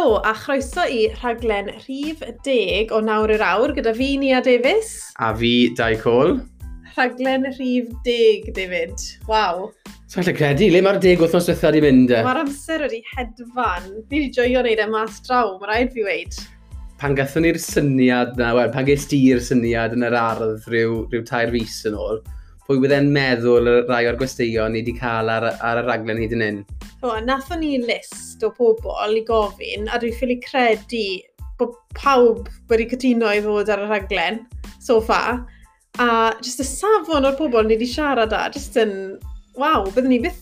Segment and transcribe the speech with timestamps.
[0.00, 4.94] Helo a chroeso i rhaglen rhif 10 o nawr i'r awr gyda fi Nia Davies.
[5.20, 6.38] A fi, Dai Cole.
[6.94, 8.94] Rhaglen rhif 10, David.
[9.28, 9.66] Waw.
[10.08, 12.22] So allai credu, le mae'r deg wythnos dweitha wedi mynd e?
[12.24, 13.90] Mae'r amser wedi hedfan.
[14.08, 16.40] Fi wedi joio wneud e mas draw, mae rhaid fi weid.
[17.02, 21.28] Pan gathon ni'r syniad na, wel, pan ges ti'r syniad yn yr ardd rhyw, rhyw
[21.28, 22.24] tair fus yn ôl,
[22.70, 26.36] pwy wydde'n meddwl y rai o'r gwesteion ni wedi cael ar, ar y raglen hyd
[26.36, 26.58] yn un.
[27.02, 31.00] O, nathon ni list o pobl i gofyn, a dwi'n ffili credu
[31.58, 34.38] bod pawb wedi cytuno i fod ar y raglen
[34.78, 35.40] so far.
[35.98, 36.06] A
[36.38, 38.94] jyst y safon o'r pobl ni wedi siarad â, jyst yn,
[39.58, 40.38] waw, byddwn ni byth,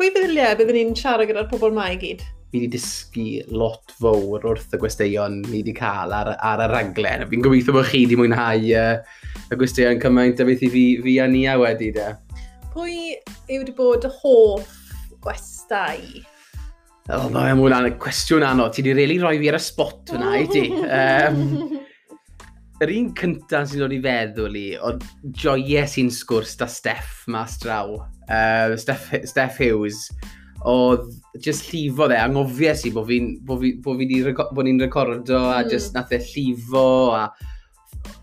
[0.00, 2.24] pwy feddyliau byddwn ni'n siarad gyda'r pobl mae i gyd?
[2.50, 7.26] fi wedi dysgu lot fawr wrth y gwesteion ni wedi cael ar, ar y raglen.
[7.30, 8.94] Fi'n gobeithio bod chi wedi mwynhau uh,
[9.50, 12.12] y gwesteion cymaint a beth i fi, fi a ni a wedi de.
[12.74, 13.16] Pwy
[13.50, 14.72] yw wedi bod y hoff
[15.24, 16.24] gwestai?
[17.06, 18.72] O, Oh, mae'n mwyn hwnna'n cwestiwn anodd.
[18.74, 20.64] Ti wedi really rhoi fi ar y spot fyna, i ti.
[20.86, 21.76] Um,
[22.84, 24.90] yr un cyntaf sy'n dod i feddwl i, o
[25.40, 27.94] joie sy'n sgwrs da Steff mas draw.
[28.26, 30.02] Uh, Steff, Steff Hughes
[30.66, 31.12] oedd
[31.44, 35.60] just llifo dde, angofies i bod fi'n bo fi, bo fi bo ni'n recordo a
[35.60, 35.70] mm.
[35.70, 37.28] just nath e llifo a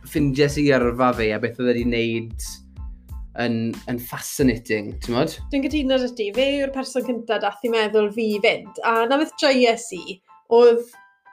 [0.10, 2.50] ffindies i yrfa fe a beth oedd wedi wneud
[3.44, 3.56] yn,
[3.90, 5.38] yn fascinating, ti'n modd?
[5.52, 9.20] Dwi'n gytuno dy ti, fe yw'r person cyntaf dath i meddwl fi fynd, a na
[9.22, 10.20] beth joies i,
[10.54, 10.84] oedd,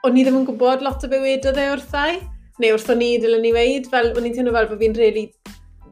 [0.07, 2.21] o'n i ddim yn gwybod lot o be wedodd e wrthau,
[2.61, 5.27] neu wrth o'n i dylen ni weid, fel o'n i'n teimlo fel bod fi'n really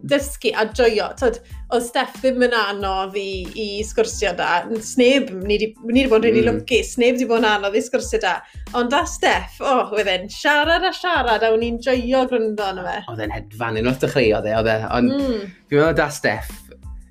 [0.08, 1.10] dysgu a joio.
[1.20, 1.40] Tod,
[1.74, 4.64] oedd Steff ddim yn anodd i, i sgwrsio da.
[4.86, 6.60] Sneb, ni wedi bod yn really mm.
[6.62, 8.36] lwcu, sneb wedi bod yn anodd i sgwrsio da.
[8.80, 12.68] Ond da Steff, o, oh, oedd e'n siarad a siarad a wna'n i'n joio gwrando
[12.68, 12.98] arno fe.
[13.12, 14.78] Oedd e'n hedfan yn wrth ddechrau, oedd e, oedd e.
[14.98, 15.48] Ond mm.
[15.70, 16.54] fi'n meddwl da Steff,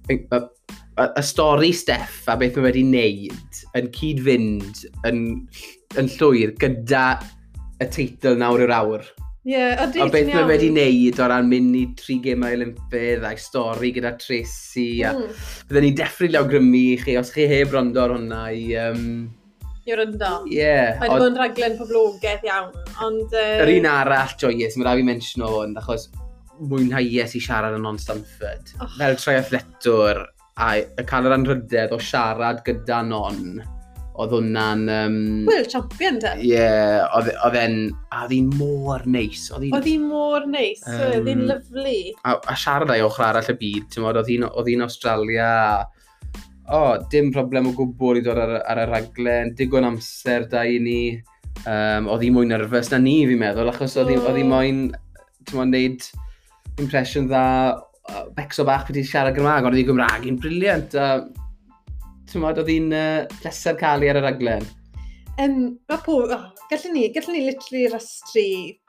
[0.08, 0.42] y, y,
[1.08, 5.24] y stori Steff a beth mae wedi wneud yn cyd-fynd yn,
[6.00, 7.06] yn llwyr gyda
[7.78, 9.06] y teitl nawr i'r awr
[9.48, 13.92] yeah, o beth mae wedi wneud o ran mynd i tri gemau Olympydd a'i stori
[13.96, 15.42] gyda Tracy a mm.
[15.70, 18.64] byddwn ni'n deffryd lawgrymu i chi os chi heb rondo ar hwnna i...
[18.82, 19.04] Um,
[19.88, 20.32] I rondo.
[20.50, 20.58] Ie.
[20.58, 22.74] Yeah, Mae'n bod yn raglen poblogaeth iawn,
[23.06, 23.32] ond...
[23.32, 23.54] Uh...
[23.64, 26.10] Yr un arall joyous, mae rhaid i mention o hwn, achos
[26.68, 28.74] mwynhaues i siarad yn non-Stanford.
[28.82, 28.92] Oh.
[28.98, 30.22] Fel triathletwr
[30.58, 33.62] a, a cael yr anrhydedd o siarad gyda non
[34.18, 34.82] oedd hwnna'n...
[34.90, 36.34] Um, Wel, champion da.
[36.38, 37.78] Ie, yeah, oedd e'n...
[38.10, 39.46] A oedd hi'n mor neis.
[39.54, 41.96] Oedd hi'n mor neis, um, oedd hi'n lyflu.
[42.26, 45.50] A, a siarad ei ochr arall y byd, ti'n modd, oedd hi'n Australia.
[46.68, 50.66] O, oh, dim problem o gwbl i ddod ar, ar y raglen, digon amser da
[50.66, 51.00] i ni.
[51.64, 54.40] Um, oedd hi mwy nerfus na ni, fi'n meddwl, achos oedd hi oh.
[54.50, 54.88] moyn,
[55.46, 56.10] ti'n modd, neud
[56.78, 57.44] impression dda,
[58.36, 60.94] becso bach wedi siarad Gymraeg, ond oedd hi Gymraeg yn briliant.
[60.98, 61.46] Uh,
[62.28, 64.68] ti'n modd, oedd hi'n uh, pleser cael ar y raglen?
[65.38, 65.56] Um,
[65.88, 66.32] mae pob...
[66.34, 68.46] Oh, gallwn ni, gallwn ni literally rastru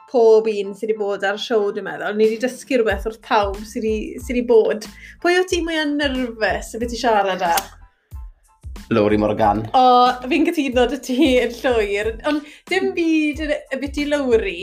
[0.10, 2.16] pob un sydd wedi bod ar y siow, dwi'n meddwl.
[2.18, 4.88] Ni wedi dysgu rhywbeth wrth pawb sydd wedi bod.
[5.24, 7.54] Pwy o ti mwyaf nyrfus y beth i siarad â?
[8.90, 9.68] Lowri Morgan.
[9.78, 9.84] O,
[10.26, 12.16] fi'n cytuno dy ti yn llwyr.
[12.30, 14.62] Ond dim byd y beth i Lowri,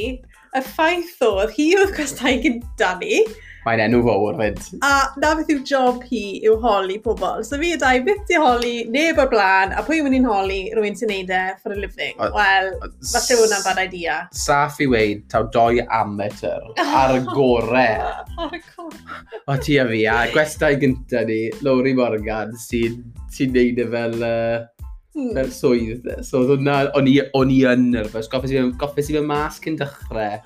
[0.56, 3.22] y ffaith oedd, hi oedd cwestau gyda ni
[3.66, 4.60] Mae'n enw fawr fyd.
[4.86, 7.42] A na beth yw job hi yw holi pobl.
[7.46, 10.94] So fi ydau beth di holi neb o'r blaen, a pwy yw'n i'n holi rwy'n
[10.98, 12.14] sy'n neud e for a living.
[12.36, 12.70] Wel,
[13.10, 14.20] falle hwnna'n bad idea.
[14.44, 17.88] Saff i weid, taw doi amateur ar y gore.
[18.46, 19.20] ar y gore.
[19.50, 23.02] O ti a fi, a gwestai gynta ni, Lowry Morgan, sy'n
[23.34, 24.18] sy neud e fel...
[24.22, 24.72] Uh,
[25.16, 26.06] fel swydd.
[26.28, 28.28] So, hwnna, o'n i yn nerfus.
[28.30, 30.42] Goffes i fe mas cyn dechrau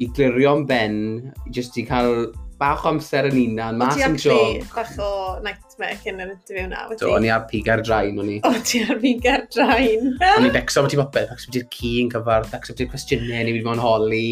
[0.00, 0.94] i glirio'n ben,
[1.52, 2.30] jyst i cael
[2.60, 4.60] bach o amser yn unan, mas yn job.
[4.60, 5.10] O, bach o
[5.44, 7.00] nightmare cyn yr interview na, wedi?
[7.02, 8.38] Do, o'n i ar pigar drain, o'n i.
[8.44, 10.14] O, ti ar pigar drain.
[10.36, 12.90] o'n i becso beth i bopeth, becso beth i'r ci yn cyfar, becso beth i'r
[12.94, 14.24] cwestiynau, ni wedi bod yn holi.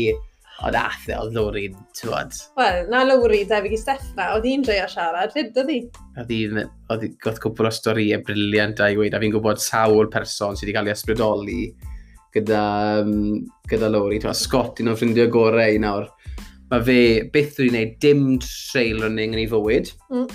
[0.59, 2.35] O, dath e, oedd Lowry, tywod.
[2.59, 5.79] Wel, na Lowry, debyg i Steffna, oedd hi'n dreio siarad, fyd, oedd hi?
[6.19, 9.37] Oedd hi'n, oedd hi goth cwpl o storiau e briliant a i weid, a fi'n
[9.37, 11.61] gwybod sawl person sydd wedi cael ei ysbrydoli
[12.39, 12.65] gyda,
[13.03, 13.41] um,
[13.71, 14.21] gyda Lowry.
[14.23, 16.09] Tewa, Scott, un o'n ffrindiau gorau i nawr.
[16.69, 17.01] Mae fe
[17.33, 19.93] byth wedi gwneud dim trail running yn ei fywyd.
[20.13, 20.29] Mm.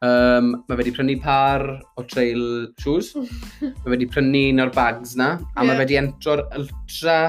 [0.00, 1.66] Um, mae fe wedi prynu par
[2.00, 2.42] o trail
[2.80, 3.12] shoes.
[3.60, 5.34] mae fe wedi prynu un o'r bags na.
[5.36, 5.68] A yeah.
[5.68, 7.20] mae fe wedi entro'r ultra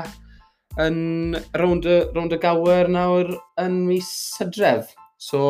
[0.79, 4.93] yn rownd y, rownd y gawer nawr yn mis hydref.
[5.21, 5.41] So,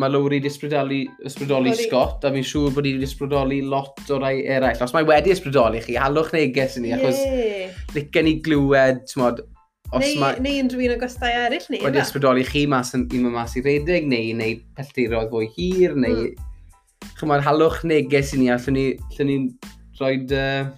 [0.00, 4.18] mae Lowry wedi ysbrydoli, ysbrydoli Scott, a fi'n siŵr bod hi wedi ysbrydoli lot o
[4.22, 4.82] rai eraill.
[4.86, 7.80] Os mae wedi ysbrydoli chi, halwch neges i ni, achos yeah.
[7.96, 9.42] licen ni glywed, tmod,
[9.90, 10.38] os neu, mae...
[10.44, 11.82] Neu unrhyw un o gostau eraill ni.
[11.84, 16.30] Wedi ysbrydoli chi mas yn un mas i redig, neu neu pelltiroedd fwy hir, neu...
[16.30, 16.46] Mm.
[17.20, 18.86] Chymod, halwch neges i ni, a llwn ni,
[19.16, 19.38] llwn ni
[20.00, 20.14] rhoi...
[20.32, 20.70] Uh,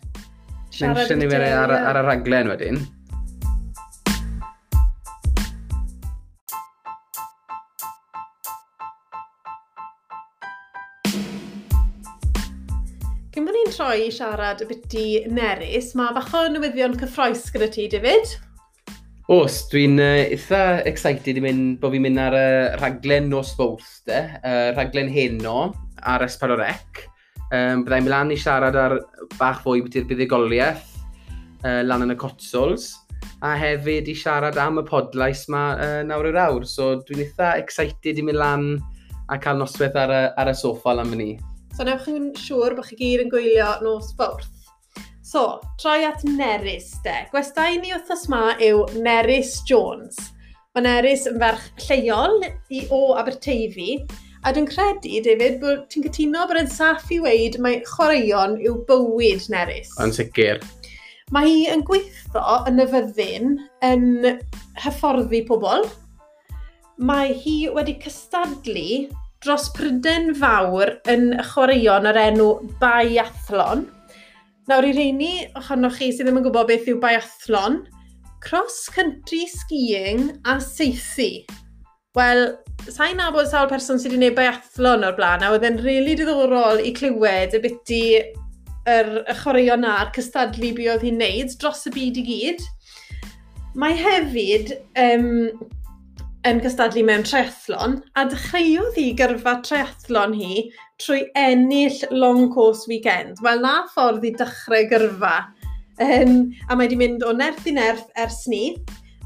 [0.80, 2.78] mention i fe ar, ar, ar y raglen wedyn.
[13.82, 18.36] troi i siarad y biti nerys, mae bach o newyddion cyffroes gyda ti, David.
[19.34, 23.50] Os, dwi'n uh, eitha excited i mynd bod fi'n mynd ar y uh, rhaglen nos
[23.58, 27.02] fawrth de, uh, rhaglen heno ar Espadorec.
[27.50, 28.98] Um, Byddai'n mynd lan i siarad ar
[29.34, 30.86] bach fwy beth i'r buddigoliaeth
[31.66, 32.92] uh, lan yn y Cotswls
[33.42, 36.70] a hefyd i siarad am y podlais yma uh, nawr yr awr.
[36.70, 38.76] So dwi'n eitha excited i mynd lan
[39.26, 41.32] a cael noswaith ar y, ar y soffa lan fy ni.
[41.72, 44.50] So newch chi'n siŵr bod chi gyd yn gwylio nos fawrth.
[45.24, 47.14] So, troi at Nerys de.
[47.32, 50.18] Gwestai ni wythnos yma yw Nerys Jones.
[50.76, 53.94] Mae Nerys yn ferch lleol i o Aberteifi,
[54.44, 58.82] a dwi'n credu, David, bod ti'n cytuno bod yn saff i weid mae chwaraeon yw
[58.90, 59.94] bywyd Nerys.
[60.04, 60.60] Yn sicr.
[61.32, 63.56] Mae hi yn gweithio yn y fyddin
[63.88, 64.06] yn
[64.84, 65.88] hyfforddi pobl.
[67.00, 69.06] Mae hi wedi cystadlu
[69.42, 72.48] dros pryden fawr yn chwaraeon o'r enw
[72.82, 73.88] biathlon.
[74.70, 77.80] Nawr i reini ohonoch chi sydd ddim yn gwybod beth yw biathlon,
[78.42, 81.44] cross-country skiing a seithi.
[82.14, 82.52] Wel,
[82.86, 86.16] sa'n nabod sawl person sydd wedi gwneud biathlon o'r blaen, a oedd e'n rili really
[86.20, 91.86] diddorol i clywed y biti yr er, chwaraeon na'r cystadlu bu oedd hi'n neud dros
[91.90, 92.64] y byd i gyd.
[93.78, 95.30] Mae hefyd um,
[96.48, 100.64] yn cystadlu mewn triathlon a dechreuodd hi gyrfa triathlon hi
[101.02, 103.38] trwy ennill long course weekend.
[103.44, 105.36] Wel, na ffordd i dechrau gyrfa.
[106.02, 108.74] Um, a mae wedi mynd o nerth i nerth ers ni.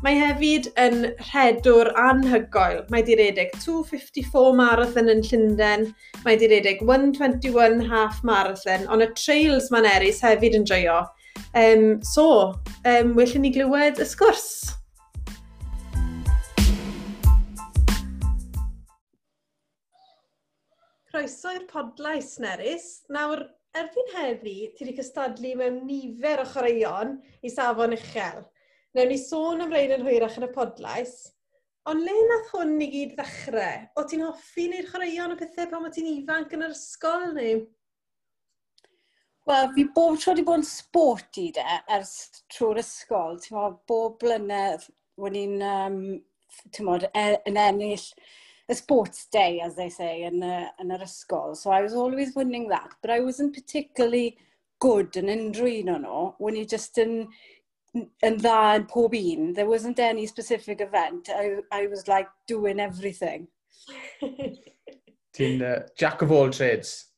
[0.04, 2.82] Mae hefyd yn rhedwr anhygoel.
[2.92, 5.88] Mae wedi redeg 254 marathon yn Llundain,
[6.20, 11.00] mae wedi redeg 121 half marathon, ond y trails ma'n eris hefyd yn joio.
[11.56, 12.26] Um, so,
[12.84, 14.76] um, wyllwn ni glywed y sgwrs.
[21.16, 22.86] Croeso i'r podlais, Nerys.
[23.08, 23.40] Nawr,
[23.80, 28.42] erbyn heddi, ti wedi cystadlu mewn nifer o chwaraeon i safon uchel.
[28.92, 31.14] Newn ni sôn am rhaid yn hwyrach yn y podlais,
[31.88, 33.88] ond le nath hwn i gyd ddechrau?
[33.96, 37.64] O ti'n hoffi neu'r chwaraeon o pethau pan o ti'n ifanc yn yr ysgol neu?
[39.48, 42.16] Wel, fi bob tro wedi bod yn sport i de, ers
[42.58, 43.40] trwy'r ysgol.
[43.40, 44.90] Ti'n modd, bob blynedd,
[45.24, 46.02] wedi i'n, um,
[46.68, 48.10] ti'n modd, er, yn ennill
[48.68, 51.56] a sports day, as they say, in, uh, in yr ysgol.
[51.56, 52.94] So I was always winning that.
[53.00, 54.36] But I wasn't particularly
[54.80, 56.22] good yn unrhyw un o'n nhw.
[56.38, 57.28] When you just yn,
[57.96, 59.52] yn dda yn pob un.
[59.54, 61.30] There wasn't any specific event.
[61.30, 63.46] I, I was like doing everything.
[65.36, 67.12] Ti'n uh, jack of all trades?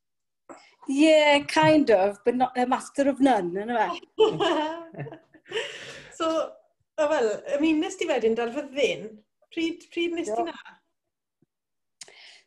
[0.89, 3.89] Yeah, kind of, but not a master of none, yn yma.
[6.19, 6.51] so,
[6.99, 9.11] oh, well, I mean, nes ti wedyn darfod ddyn?
[9.55, 10.57] Pryd, pryd nes ti na?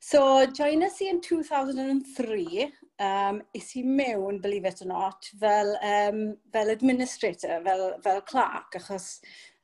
[0.03, 6.37] So, join us in 2003, um, is i mewn, believe it or not, fel, um,
[6.51, 9.19] fel administrator, fel, fel clerk, achos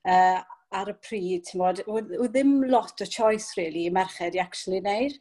[0.05, 0.43] uh,
[0.77, 4.77] ar y pryd, ti'n bod, oedd ddim lot o choice, really, i merched i actually
[4.85, 5.17] wneud.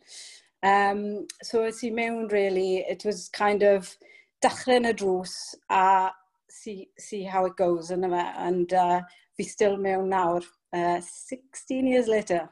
[0.61, 1.03] Um,
[1.41, 3.95] so, is i mewn, really, it was kind of
[4.45, 5.39] dechrau yn y drws
[5.73, 6.13] a
[6.53, 8.27] see, see how it goes, yna fe.
[8.51, 9.01] And uh,
[9.33, 10.45] fi still mewn nawr,
[10.77, 12.51] uh, 16 years later.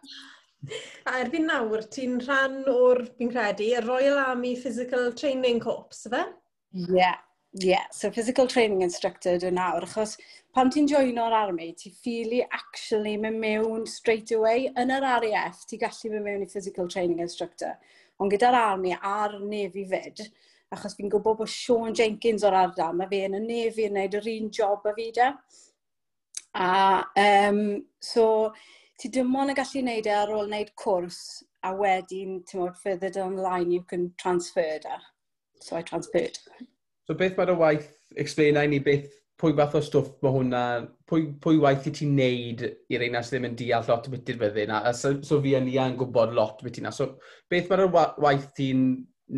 [1.10, 6.24] A erbyn nawr, ti'n rhan o'r, fi'n credu, y Royal Army Physical Training Corps, fe?
[6.74, 7.20] Ie, yeah.
[7.56, 7.84] Yeah.
[7.92, 10.16] So Physical Training Instructor dwi'n nawr, achos
[10.54, 15.78] pan ti'n joino'r army, ti ffili actually mynd mewn straight away yn yr RAF, ti
[15.78, 17.76] gallu mynd mewn i Physical Training Instructor.
[18.18, 20.24] Ond gyda'r army a'r nefi fyd,
[20.74, 24.18] achos fi'n gwybod bod Sean Jenkins o'r ardal, mae fe yn y nefi yn gwneud
[24.18, 25.30] yr un job a fi da.
[26.58, 26.72] A
[27.22, 27.62] um,
[28.02, 28.26] so,
[29.00, 31.18] ti dim ond yn gallu gwneud e ar ôl wneud cwrs
[31.64, 34.98] a wedyn, ti'n modd, further down the line you can transfer da.
[35.60, 36.38] So I transferred.
[37.08, 39.10] So beth mae'r waith explain i ni beth
[39.40, 40.64] pwy fath o stwff mae hwnna,
[41.10, 44.42] pwy, pwy waith i ti'n neud i'r ein sydd ddim yn deall lot beth i'r
[44.42, 46.92] fyddin, a a so, so fi yn ia'n gwybod lot beth byty'na.
[46.94, 47.14] So
[47.50, 47.88] beth mae'r
[48.22, 48.84] waith ti'n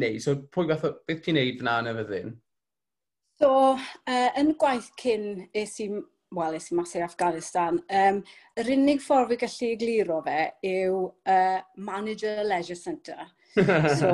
[0.02, 0.20] neud?
[0.22, 2.34] So pwy fath o, beth ti'n neud fyna yn y fyddin?
[3.40, 5.90] So, uh, yn gwaith cyn, es i
[6.34, 7.78] wel, es i mas i Afghanistan.
[7.92, 8.20] Um,
[8.58, 13.28] yr unig ffordd fi gallu egluro fe yw uh, manager leisure centre.
[14.00, 14.12] so,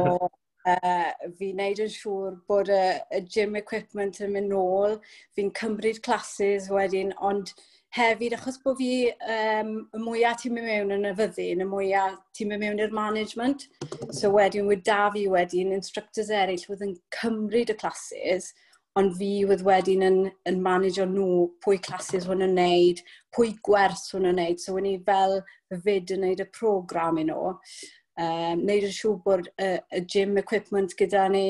[0.68, 2.82] uh, fi'n neud yn siŵr bod y,
[3.16, 4.98] y gym equipment yn mynd nôl,
[5.36, 7.54] fi'n cymryd classes wedyn, ond
[7.92, 8.92] hefyd, achos bod fi,
[9.34, 12.94] um, y mwyaf ti'n mynd mewn yn y fyddin, y mwyaf ti'n mynd mewn i'r
[12.96, 13.66] management,
[14.14, 18.52] so wedyn wedi da fi wedyn instructors eraill wedi'n cymryd y classes,
[19.00, 20.18] ond fi oedd wedyn yn,
[20.48, 23.02] yn manager nhw, pwy classes hwn yn wneud,
[23.34, 24.60] pwy gwers hwn yn wneud.
[24.60, 25.38] So, wedi fel
[25.84, 30.36] fyd yn wneud y program i nhw, um, wneud yn siŵr bod y, y gym
[30.42, 31.46] equipment gyda ni,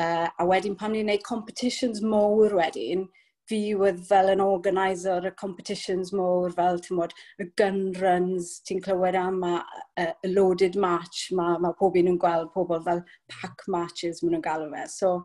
[0.00, 3.04] uh, a wedyn pan ni'n wneud competitions mowr wedyn,
[3.50, 7.12] fi oedd fel yn organiser y competitions mowr, fel ti'n bod,
[7.42, 9.56] y gun runs, ti'n clywed am a,
[10.00, 13.02] a, a loaded match, mae ma pob un yn gweld pobl fel
[13.34, 14.86] pack matches maen nhw'n galw fe.
[14.94, 15.18] So,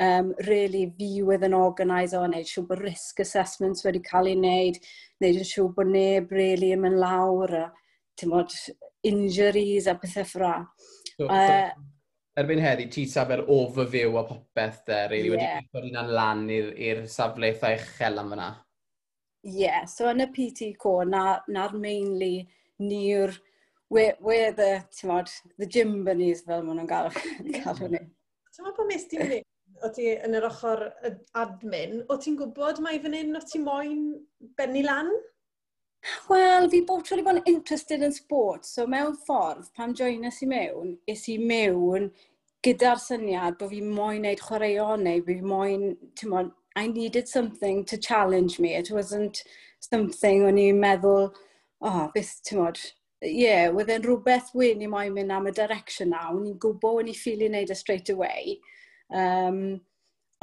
[0.00, 4.80] um, really fi with yn organiser, wneud siw bod risk assessments wedi cael ei wneud,
[5.20, 7.66] wneud yn siw bod neb really yn mynd lawr a
[8.28, 8.52] mod,
[9.06, 10.52] injuries a pethau ffra.
[11.16, 11.70] So, uh,
[12.36, 15.58] erbyn heddi, ti safer o fy fyw a popeth de, really, yeah.
[15.58, 18.52] wedi bod hynna'n lan i'r safle eitha uchel am fyna.
[19.46, 22.48] Ie, yeah, so yn y PT co, na'r na mainly
[22.82, 23.36] ni'r
[23.88, 25.24] where, where the, ti'n
[25.58, 27.12] the gym bunnies fel maen nhw'n gael,
[27.60, 28.02] gael hynny.
[28.52, 29.45] Ti'n bod bod mis ti'n mynd?
[29.84, 30.84] o ti yn yr ochr
[31.42, 34.04] admin, o ti'n gwybod mai fan hyn o ti moyn
[34.58, 35.10] benni lan?
[36.30, 40.50] Wel, fi bod wedi bod yn interested in sport, so mewn ffordd, pam joinas i
[40.50, 42.10] mewn, is i mewn
[42.66, 47.84] gyda'r syniad bod fi moyn neud chwaraeon neu fi moyn, ti'n moyn, I needed something
[47.86, 48.74] to challenge me.
[48.74, 49.42] It wasn't
[49.80, 51.30] something o'n i'n meddwl,
[51.80, 52.80] oh, beth, ti'n modd,
[53.24, 57.12] yeah, wedd rhywbeth wyn i moyn mynd am y direction na, o'n i'n gwybod o'n
[57.12, 58.58] i'n ffili neud e straight away.
[59.14, 59.80] Um,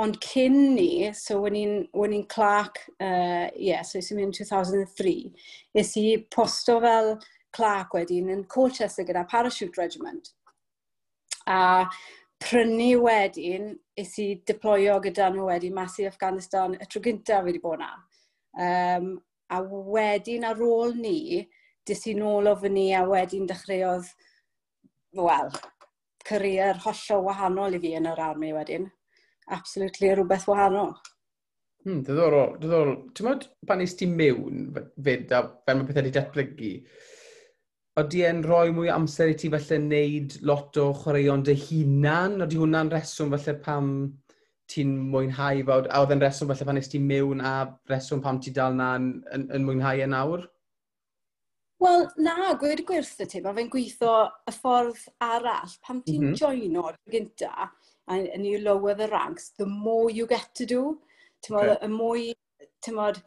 [0.01, 4.37] ond cyn ni, so when i'n, when in Clark, uh, yeah, so ys i'n mynd
[4.39, 5.15] 2003,
[5.77, 7.13] ys i posto fel
[7.53, 10.31] Clark wedyn yn Colchester gyda Parachute Regiment.
[11.45, 11.85] A
[12.43, 17.61] prynu wedyn, ys i deployo gyda nhw wedyn mas i Afghanistan y tro gyntaf wedi
[17.61, 17.91] bod na.
[18.57, 19.13] Um,
[19.53, 21.45] a wedyn ar ôl ni,
[21.85, 24.09] dys i nôl o fyny a wedyn dechreuodd,
[25.13, 25.53] wel,
[26.27, 28.87] cyrrier hollol wahanol i fi yn yr army wedyn.
[29.51, 30.93] Absolutely rhywbeth wahanol.
[31.83, 32.95] Hmm, diddorol, diddorol.
[33.11, 34.69] Ti'n modd pan nes ti mewn
[35.03, 36.71] fyd a fel mae pethau wedi datblygu,
[37.99, 42.39] oeddi e'n rhoi mwy amser i ti falle wneud lot o chwaraeon dy hunan?
[42.45, 43.91] Oeddi hwnna'n reswm falle pam
[44.71, 47.53] ti'n mwynhau, a oedd e'n reswm falle pan nes ti mewn a
[47.91, 50.47] reswm pam ti dal na yn, yn, yn mwynhau e nawr?
[51.83, 54.11] Wel, na, gweud y gwirth y ti, mae fe'n gweithio
[54.47, 55.73] y ffordd arall.
[55.83, 56.37] Pam ti'n mm -hmm.
[56.39, 57.69] joino gynta,
[58.07, 60.99] and, you lower the ranks, the more you get to do.
[61.43, 61.77] Ti'n okay.
[61.81, 62.33] y mwy,
[62.85, 63.19] ti'n modd,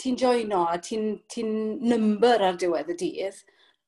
[0.00, 3.42] ti'n joino a ti'n ti number ar diwedd y dydd,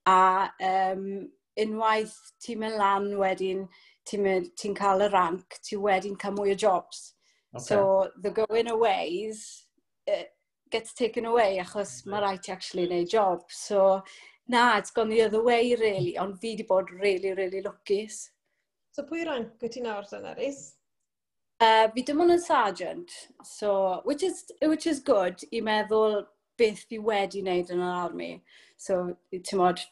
[0.06, 3.68] a um, unwaith ti'n mynd lan wedyn,
[4.04, 7.14] ti'n ti cael y rank, ti wedyn cael mwy o jobs.
[7.54, 7.64] Okay.
[7.64, 9.66] So, the going aways,
[10.08, 10.28] uh,
[10.70, 13.44] gets taken away achos mae rhaid ti actually neud job.
[13.48, 14.02] So,
[14.48, 18.28] na, it's gone the other way, really, ond fi wedi bod really, really lwcus.
[18.92, 20.62] So, pwy rank wyt ti nawr, Dynaris?
[21.60, 26.22] Uh, fi dim ond yn sergeant, so, which is, which is good i meddwl
[26.60, 28.32] beth fi wedi wneud yn yr army.
[28.80, 29.82] So, ti'n modd,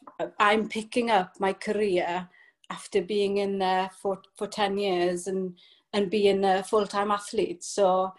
[0.40, 2.28] I'm picking up my career
[2.70, 5.58] after being in there for, for 10 years and,
[5.92, 7.64] and being a full-time athlete.
[7.64, 8.14] So,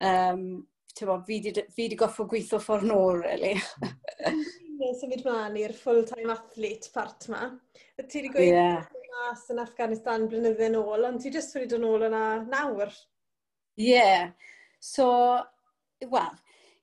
[0.00, 0.66] um,
[1.04, 1.40] bod, fi
[1.76, 3.52] wedi goffo gweithio ffordd nôl, really.
[4.76, 7.50] Ie, symud mlaen i'r full-time athlete part ma.
[8.00, 8.88] Ti wedi gweithio yeah.
[9.18, 12.96] mas yn Afghanistan blynydde yn ôl, ond ti jyst wedi dod yn ôl yna nawr.
[13.76, 13.92] Ie.
[13.92, 14.32] Yeah.
[14.80, 15.10] So,
[16.00, 16.34] wel,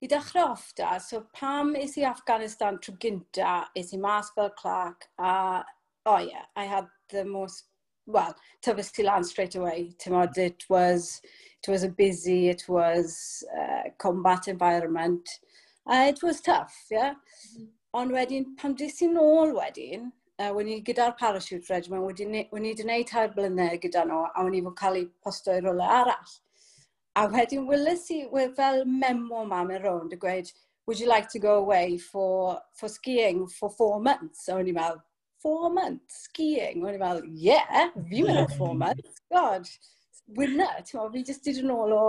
[0.04, 4.54] i dechrau off da, so pam is i Afghanistan trwy gynta, is i mas fel
[4.60, 5.64] clac, a,
[6.06, 7.73] oh yeah, I had the most
[8.06, 9.94] well, Tavasti lan straight away.
[9.98, 11.22] Timod, it was,
[11.66, 15.28] it was a busy, it was uh, combat environment.
[15.86, 17.14] Uh, it was tough, yeah.
[17.14, 17.68] Mm -hmm.
[17.94, 20.08] Ond wedyn, pam dis i'n ôl wedyn,
[20.42, 24.62] uh, when i gyda'r parachute regiment, wedi i wneud tair blynedd gyda nhw, a wedi
[24.66, 26.32] fod cael ei posto i rolau arall.
[27.22, 30.50] A wedyn, wylis i, well, fel memo mam yn rownd, y gweud,
[30.88, 34.48] would you like to go away for, for skiing for four months?
[34.48, 34.98] A so, wedi meddwl,
[35.44, 36.86] four months skiing.
[36.86, 39.68] O'n i fel, yeah, fi went four months, god,
[40.38, 40.72] winner.
[40.80, 42.04] Ti'n meddwl, fi jyst yn ôl o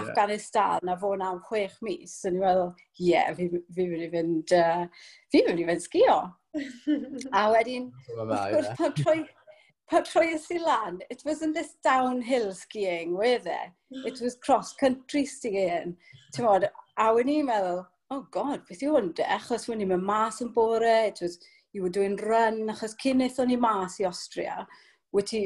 [0.00, 0.94] Afghanistan yeah.
[0.94, 2.16] a fo na'n chwech mis.
[2.24, 6.16] O'n ni'n meddwl, yeah, fi mynd i fynd, uh, fi mynd i fynd sgio.
[7.38, 9.20] a wedyn, wrth gwrs, troi,
[9.90, 13.70] pan troi ys i lan, it wasn't this downhill skiing, were there?
[14.06, 15.96] It was cross-country skiing.
[16.34, 19.26] Ti'n modd, a wedyn i'n meddwl, oh god, beth yw hwn de?
[19.36, 21.38] Achos wedyn i'n mynd mas yn bore, it was
[21.72, 24.66] you were doing run, achos cyn eithon ni mas i Austria,
[25.14, 25.42] wyt ti,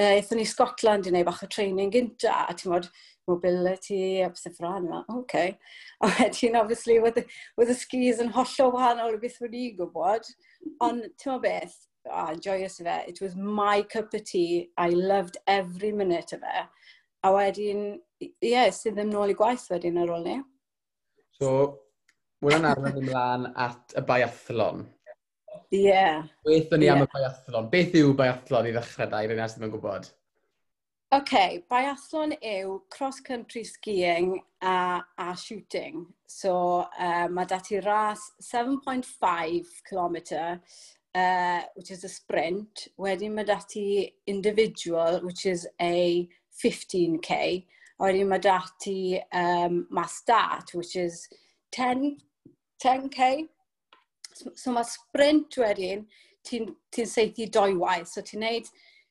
[0.00, 2.88] eithon ni Scotland i wneud bach o training gynta, a ti'n modd
[3.30, 5.44] mobility a pethau ffran yma, oce.
[6.00, 7.24] A wedyn, obviously, with the,
[7.56, 10.28] with the skis yn hollol wahanol o beth wedi i gwybod,
[10.86, 11.76] ond ti'n modd beth,
[12.10, 16.44] oh, joyous of it it was my cup of tea, I loved every minute of
[16.44, 16.80] it.
[17.22, 20.40] A wedyn, ie, yeah, sydd ddim nôl i gwaith wedyn ar ôl ni.
[21.36, 21.50] So,
[22.40, 24.86] Wyna'n arwain ymlaen at y biathlon.
[25.72, 25.84] Ie.
[25.86, 26.24] Yeah.
[26.44, 26.96] Beth ni yeah.
[26.96, 27.68] am y biathlon.
[27.70, 30.08] Beth yw biathlon i ddechrau da, i rhywun sydd yn gwybod?
[31.12, 36.06] OK, okay, biathlon yw cross-country skiing a, a shooting.
[36.26, 40.18] So, uh, mae dati ras 7.5 km,
[41.14, 42.88] uh, which is a sprint.
[42.98, 46.28] Wedyn mae dati individual, which is a
[46.62, 47.40] 15k.
[47.98, 51.28] A wedyn mae dati um, mass start, which is
[51.72, 52.18] 10,
[52.82, 53.48] 10k
[54.54, 56.06] so mae sprint wedyn,
[56.46, 58.08] ti'n ti seithi doiwaith.
[58.08, 58.68] So ti'n neud,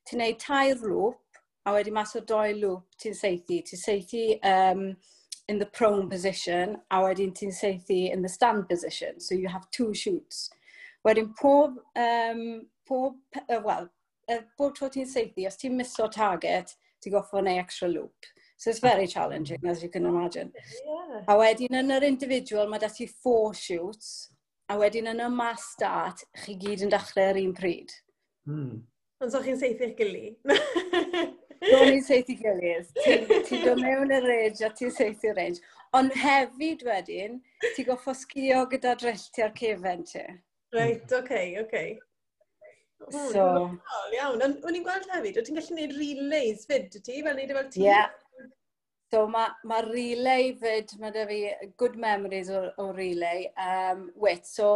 [0.08, 3.62] ti neud tair lŵp, a wedyn mas o doi lŵp ti'n seithi.
[3.68, 4.96] Ti'n seithi um,
[5.50, 9.20] in the prone position, a wedyn ti'n seithi in the stand position.
[9.20, 10.50] So you have two shoots.
[11.06, 13.90] Wedyn pob, um, pob uh, well,
[14.30, 18.30] uh, bob tro ti'n seithi, os ti'n miso target, ti'n goffo neu extra loop.
[18.58, 20.52] So it's very challenging, as you can imagine.
[20.86, 21.22] Yeah.
[21.32, 24.34] A wedyn yn yr individual, mae dati four shoots,
[24.70, 27.94] a wedyn yn y mas dat, chi gyd yn dechrau ar un pryd.
[28.50, 28.82] Hmm.
[29.20, 30.38] Ond so chi'n seithi eich gilydd?
[31.60, 32.92] Do ni'n seithi gilydd.
[33.04, 35.64] Ti'n ti dod mewn y range a ti'n seithi range.
[35.98, 40.24] Ond hefyd wedyn, ti'n goffo sgio gyda drellti ar cefen ti.
[40.76, 41.66] Reit, oce, okay, oce.
[41.66, 41.98] Okay.
[43.34, 43.44] So...
[44.14, 47.24] Iawn, ond o'n i'n gweld hefyd, o ti'n gallu gwneud relays fyd, ti?
[47.26, 47.88] Fel neud e fel tîm?
[47.88, 48.14] Yeah.
[49.10, 51.40] So mae ma relay fyd, mae da fi
[51.82, 53.48] good memories o, o relay.
[53.58, 54.76] Um, wait, so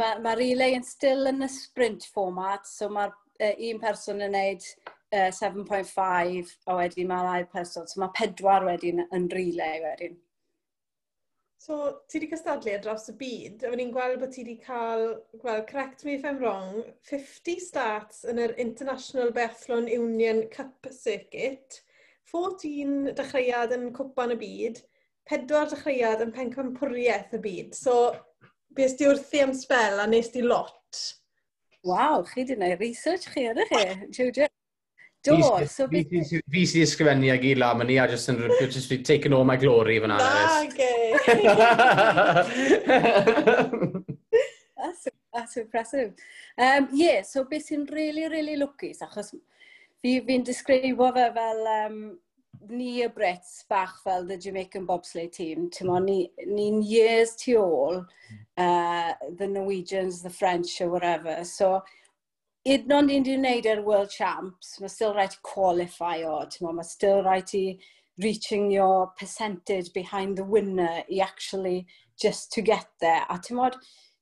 [0.00, 4.32] mae ma relay yn still yn y sprint format, so mae'r uh, un person yn
[4.36, 10.16] neud uh, 7.5 a wedyn mae'r ail person, so mae pedwar wedyn yn relay wedyn.
[11.60, 11.76] So,
[12.08, 15.04] ti wedi cystadlu ar draws y byd, a ni'n gweld bod ti wedi cael,
[15.44, 16.80] well, correct me if I'm wrong,
[17.12, 21.82] 50 starts yn yr International Bethlon Union Cup Circuit–
[22.30, 24.80] 14 dechreuad yn cwpan y byd,
[25.30, 27.74] 4 dechreuad yn pencampwriaeth y byd.
[27.78, 28.12] So,
[28.76, 31.02] beth di wrthi am spel a nes di lot?
[31.86, 34.46] Waw, chi di wneud research chi ydych chi, Judy.
[35.22, 35.36] Do,
[35.68, 36.08] so beth...
[36.08, 39.44] Fi sydd ysgrifennu ag i lam yn i, a just yn just be taken all
[39.44, 40.24] my glory fan anna.
[40.24, 40.90] Da, ge.
[44.80, 46.14] That's, that's impressive.
[46.56, 49.34] Um, yeah, so beth sy'n really, really lwcus, achos
[50.02, 52.02] fi, fi'n disgrifo fe fel um,
[52.70, 55.70] ni y Brits bach fel the Jamaican bobsleigh team.
[55.70, 58.04] Ni'n ni, ni years tu ôl,
[58.56, 61.44] uh, the Norwegians, the French or whatever.
[61.44, 61.80] So,
[62.66, 66.84] hyd yn oed ni'n wneud ar World Champs, mae still right to qualify o, mae
[66.84, 67.64] still right to
[68.20, 71.86] reaching your percentage behind the winner i actually
[72.20, 73.24] just to get there.
[73.30, 73.72] A ti'n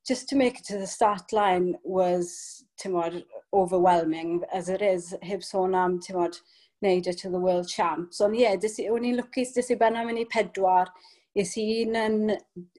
[0.06, 5.40] just to make it to the start line was tymod, overwhelming as it is, heb
[5.40, 6.40] sôn am, tymod,
[6.82, 8.20] wneud it to the World Champs.
[8.20, 10.92] Ond ie, yeah, o'n i'n lwcus, dys i benna mynd i pedwar.
[11.38, 12.20] Is i un yn,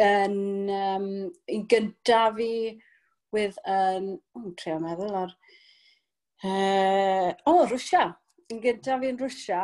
[0.02, 0.38] yn
[0.74, 1.10] um,
[1.54, 2.78] un gyntaf fi
[3.32, 4.14] with an...
[4.14, 5.34] Um, oh, trio meddwl ar...
[6.42, 8.08] Uh, oh, Rwysia.
[8.52, 9.62] Un gyntaf fi'n Rwysia.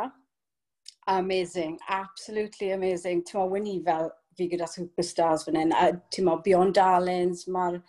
[1.14, 1.78] Amazing.
[1.88, 3.24] Absolutely amazing.
[3.24, 5.74] Ti'n meddwl, wyn i fel fi gyda superstars fan hyn.
[5.74, 7.80] A ti'n meddwl, Beyond Darlings, mae'r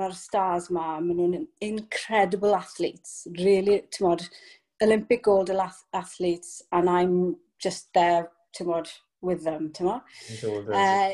[0.00, 4.26] mae'r stars ma, maen nhw'n incredible athletes, really, ti'n modd,
[4.82, 10.72] Olympic gold athletes, and I'm just there, ti'n modd, with them, ti'n modd.
[10.72, 11.12] Uh,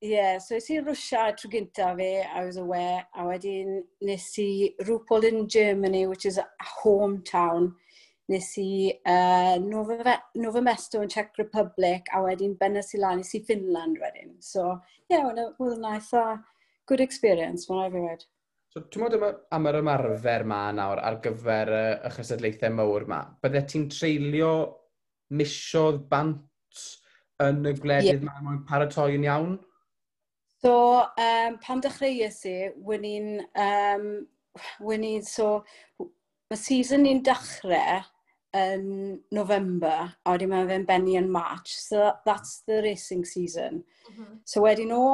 [0.00, 4.50] yeah, so es i Rwysia trwy gynta fi, I was aware, a wedyn nes i
[4.86, 6.46] Rwpol in Germany, which is a
[6.80, 7.74] hometown,
[8.30, 13.34] nes i eh, uh, Nova Mesto yn Czech Republic, a wedyn benes i lan, nes
[13.36, 14.36] i Finland wedyn.
[14.40, 14.78] So,
[15.10, 16.38] yeah, well, well nice, a uh,
[16.90, 18.28] good experience, mae'n rhaid i wedi.
[18.70, 19.16] So, ti'n modd
[19.50, 24.52] am yr ymarfer ma nawr ar gyfer y, y chysadlaethau mawr ma, bydde ti'n treulio
[25.34, 26.84] misiodd bant
[27.42, 28.44] yn y gwledydd yeah.
[28.44, 29.56] ma, paratoi yn iawn?
[30.60, 32.54] So, um, pam dechreuais i,
[32.86, 34.06] wyn i'n, um,
[34.86, 35.64] wyn i'n, so,
[35.98, 38.04] mae season ni'n dechrau
[38.60, 38.86] yn
[39.34, 43.82] November, a wedyn mae fe'n benni yn March, so that's the racing season.
[44.10, 44.38] Mm -hmm.
[44.44, 45.04] So wedyn o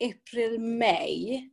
[0.00, 1.44] April, May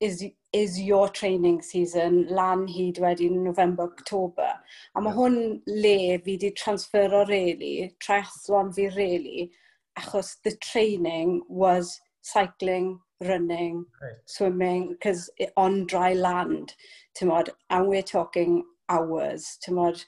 [0.00, 4.50] is, is your training season lan hyd wedyn November, October.
[4.94, 9.50] A mae hwn le fi wedi transfero really, triathlon fi really,
[9.98, 14.18] achos the training was cycling, running, right.
[14.26, 16.74] swimming, because on dry land,
[17.18, 20.04] tymod, and we're talking hours, tymod.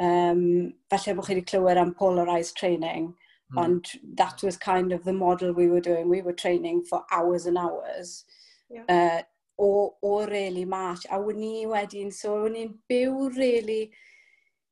[0.00, 3.14] Um, falle bod chi wedi clywed am polarised training.
[3.54, 3.64] Mm.
[3.64, 3.86] And
[4.16, 6.08] that was kind of the model we were doing.
[6.08, 8.24] We were training for hours and hours.
[8.70, 8.84] Yeah.
[8.88, 9.22] Uh,
[9.58, 11.04] o, o really march.
[11.10, 13.92] A wwn ni wedyn, so wwn ni'n byw really...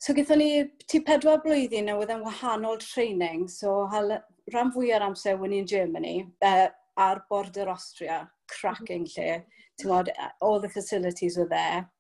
[0.00, 3.48] So gyda ni ti pedwar blwyddyn a wedi'n wahanol training.
[3.48, 4.16] So hal,
[4.54, 9.20] rhan fwy ar amser when in Germany, uh, ar border Austria, cracking mm-hmm.
[9.20, 9.44] lle.
[9.80, 10.08] Tymod,
[10.40, 11.90] all the facilities were there.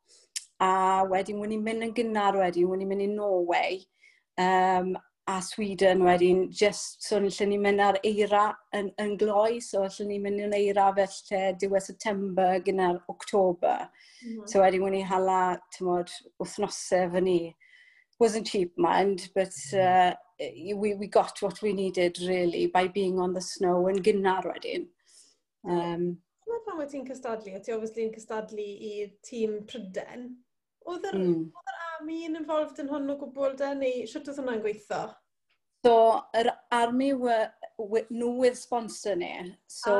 [0.60, 3.80] A wedyn, when i'n mynd yn gynnar wedyn, wwn mynd i Norway.
[4.40, 4.96] Um,
[5.30, 10.10] a Sweden wedyn, just, so allan ni mynd ar eira yn, yn gloi, so allan
[10.10, 13.86] ni mynd yn eira felly diwedd September gyda'r October.
[14.22, 14.48] Mm -hmm.
[14.50, 15.42] So wedyn wedi hala,
[15.76, 16.10] tymod,
[16.42, 17.40] wythnosau fy ni.
[18.20, 20.12] Wasn't cheap mind, but uh,
[20.76, 24.88] we, we got what we needed really by being on the snow yn gynnar wedyn.
[25.64, 26.04] Um,
[26.50, 28.92] Mae pan wyt ti'n cystadlu, ti obviously yn cystadlu i
[29.26, 30.30] tîm Pryden.
[30.88, 31.48] Oedd yr, mm.
[31.62, 35.02] yr army yn involved yn hwn o gwbl da, neu siwt oedd hwnna'n gweithio?
[35.84, 39.32] So, yr army nhw wedd sponsor ni.
[39.70, 39.94] So,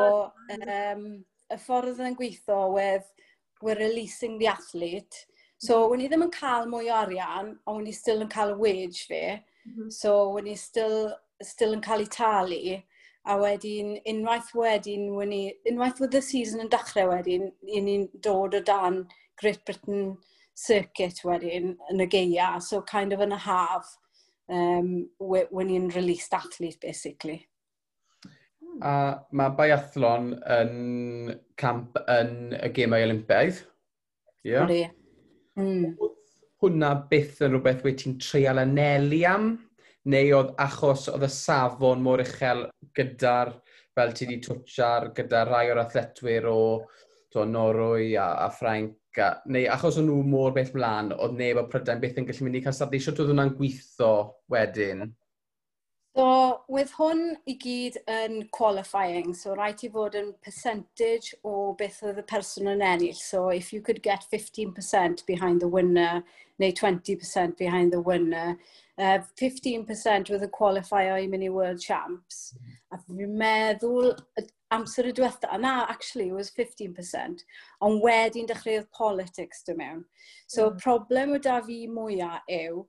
[0.53, 1.07] um,
[1.51, 3.07] y ffordd yn gweithio wedd,
[3.63, 5.27] we're releasing the athlete.
[5.59, 5.91] So, mhm.
[5.91, 8.61] when i ddim yn cael mwy o arian, ond when i still yn cael y
[8.61, 9.25] wage fi,
[9.67, 9.91] mm -hmm.
[9.93, 11.13] so when i still,
[11.43, 12.61] still yn cael ei talu,
[13.29, 15.33] a wedyn unwaith wedyn, when
[15.69, 19.03] unwaith wedd y season yn dechrau wedyn, i ni'n dod o dan
[19.41, 20.17] Great Britain
[20.57, 23.97] circuit wedyn yn y geia, so kind of yn y haf
[24.51, 27.47] um, when you'n released athlete, basically.
[28.61, 28.83] Hmm.
[28.83, 28.95] A
[29.33, 33.65] mae biathlon yn camp yn y gemau Olympaidd.
[34.47, 34.91] Yeah.
[35.59, 35.97] Mm.
[36.61, 39.51] Hwna byth yn rhywbeth wedi ti'n treial anelu am?
[40.11, 43.53] Neu oedd achos oedd y safon mor uchel gyda'r,
[43.97, 46.61] fel ti wedi twtio'r, gyda rai o'r athletwyr o
[47.33, 51.59] to, Norwy a, a Ffrainc America, neu achos o'n nhw mor beth mlaen, oedd neb
[51.59, 55.15] o Prydain beth yn gallu mynd i cael saflu, siwt oedd hwnna'n gweithio wedyn?
[56.17, 62.01] So, with hwn i gyd yn qualifying, so rhaid ti fod yn percentage o beth
[62.03, 63.19] oedd y person yn ennill.
[63.19, 66.23] So, if you could get 15% behind the winner,
[66.59, 68.59] neu 20% behind the winner,
[68.99, 72.55] uh, 15% with a qualifier i mynd i World Champs.
[72.55, 72.95] Mm-hmm.
[72.95, 74.13] A fi'n meddwl,
[74.73, 77.45] amser y diwetha, na, actually, it was 15%,
[77.83, 80.05] ond wedyn dechreuodd politics dy mewn.
[80.47, 80.79] So, mm.
[80.83, 82.85] problem o da fi mwyaf yw,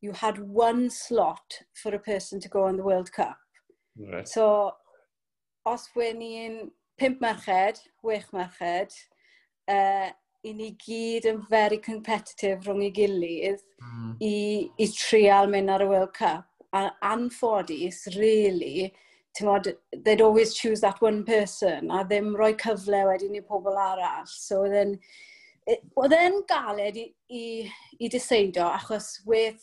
[0.00, 3.38] you had one slot for a person to go on the World Cup.
[3.98, 4.28] Right.
[4.28, 4.72] So,
[5.66, 8.96] os wen ni'n pimp merched, wech merched,
[9.68, 10.12] uh,
[10.46, 14.12] i ni gyd yn very competitive rhwng ei gilydd mm.
[14.22, 14.36] i,
[14.78, 16.46] i trial mynd ar y World Cup.
[16.76, 18.92] A anffodus, really,
[19.38, 19.72] tynod,
[20.04, 24.26] they'd always choose that one person a ddim rhoi cyfle wedyn i pobl arall.
[24.26, 24.98] So then,
[25.98, 27.44] oedd e'n galed i, i,
[28.00, 29.62] i diseido achos with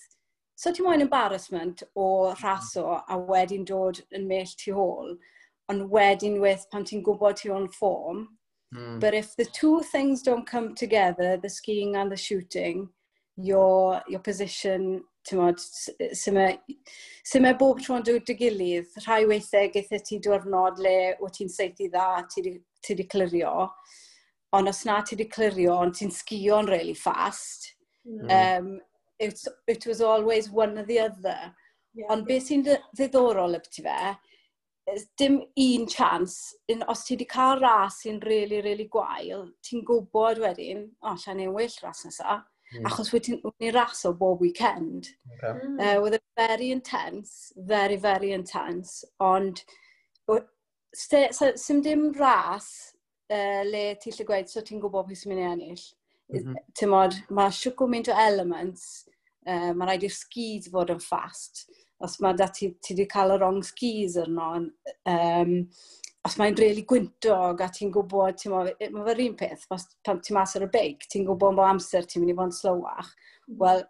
[0.56, 2.08] so ti'n moyn embarrassment o
[2.42, 5.16] rhaso a wedyn dod yn mell tu hôl,
[5.72, 8.26] ond wedyn with pan ti'n gwybod ti o'n ffom,
[8.76, 9.00] mm.
[9.00, 12.90] but if the two things don't come together, the skiing and the shooting,
[13.36, 13.44] hmm.
[13.44, 15.60] your, your position tymod,
[16.14, 21.30] sy'n mae bob tro'n dod dy gilydd, rhai weithiau gyda e ti diwrnod le o
[21.32, 22.44] ti'n seithi dda, ti
[22.90, 23.70] wedi clirio,
[24.54, 27.72] ond os na ti wedi clirio, ond ti'n sgio'n really fast,
[28.08, 28.28] mm.
[28.30, 28.76] um,
[29.20, 31.40] it, it was always one or the other.
[31.94, 32.10] Yeah.
[32.10, 34.14] Ond beth sy'n ddiddorol ybty fe,
[35.18, 40.42] dim un chance, un, os ti wedi cael ras sy'n really, really gwael, ti'n gwybod
[40.44, 42.88] wedyn, o, oh, lla'n ei well ras nesaf, mm.
[42.90, 45.10] achos wedyn ni o bob weekend.
[45.36, 45.54] Okay.
[45.68, 45.80] Mm.
[45.80, 49.64] Uh, Wedd very intense, very, very intense, ond
[50.94, 52.94] sy'n dim ras
[53.32, 55.86] uh, le ti'n lle gweud, so ti'n gwybod beth sy'n mynd i ennill.
[56.34, 56.60] Mm -hmm.
[56.78, 59.08] Ti'n modd, mae siwgw mynd o elements,
[59.48, 61.66] uh, mae rhaid i'r skis fod yn fast.
[62.04, 64.50] Os mae da ti, ti wedi cael y wrong skis arno,
[65.08, 65.54] um,
[66.24, 70.38] os mae'n really gwyntog a ti'n gwybod, ti'n mae fe'r un peth, os pan ti'n
[70.38, 73.10] mas ar y beic, ti'n gwybod bod amser ti'n mynd i fod yn slywach,
[73.60, 73.84] wel,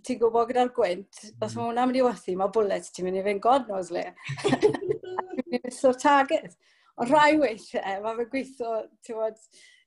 [0.00, 1.66] ti'n gwybod gyda'r gwynt, os mae mm.
[1.66, 4.06] hwnna'n mynd i wythu, mae bwlet ti'n mynd i fynd god knows le.
[4.46, 6.56] ti'n mynd i so'r target.
[7.00, 8.72] Ond rhai weithiau, e, mae fe gweithio,
[9.04, 9.44] ti'n bod,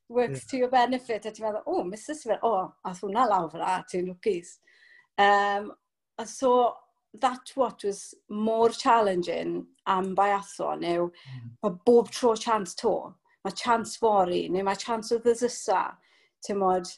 [0.10, 0.48] works yeah.
[0.52, 2.24] to your benefit, a ti'n meddwl, o, oh, Mrs.
[2.30, 4.60] Fel, o, oh, ath hwnna lawr a ti'n lwcus.
[5.18, 5.72] Um,
[6.22, 6.54] a so,
[7.22, 11.50] that's what was more challenging am biathlon yw mm.
[11.64, 12.94] mae bob tro chance to.
[13.46, 15.82] Mae chance fori, neu mae chance o ddysysa.
[16.46, 16.90] Ti'n modd,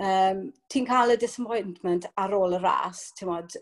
[0.00, 0.42] um,
[0.72, 3.56] ti'n cael y disappointment ar ôl y ras, ti'n modd,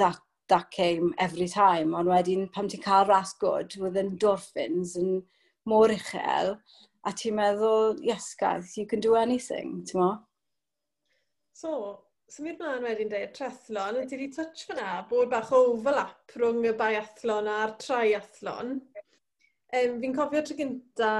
[0.00, 1.94] that, that came every time.
[1.94, 5.20] Ond wedyn, pam ti'n cael ras good, with endorphins yn
[5.70, 6.56] mor uchel,
[7.06, 10.24] a ti'n meddwl, yes guys, you can do anything, ti'n modd.
[11.58, 11.72] So,
[12.32, 16.72] symud mlaen wedyn dweud trethlon, ti wedi touch fyna bod bach o overlap rhwng y
[16.80, 18.74] biathlon a'r triathlon.
[19.68, 21.12] Um, fi'n cofio tro gynta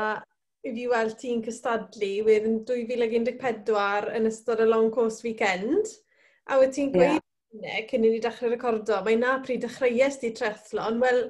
[0.67, 5.93] i fi weld ti'n cystadlu wedd 2014 yn ystod y Long Coast Weekend.
[6.49, 7.21] A wyt ti'n gweud
[7.63, 7.85] yeah.
[7.89, 11.01] cyn i ni dechrau recordo, mae na pryd dechreuais di trethlon.
[11.05, 11.23] Wel,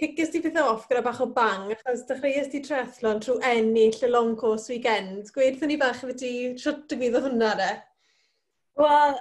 [0.00, 4.10] cicis ti pethau off gyda bach o bang, achos dechreuais di trethlon trwy ennill y
[4.12, 5.28] Long Coast Weekend.
[5.36, 6.32] Gweud ni bach efo ti,
[6.64, 7.70] siwt y gwyddo hwnna de.
[8.78, 9.16] Wel,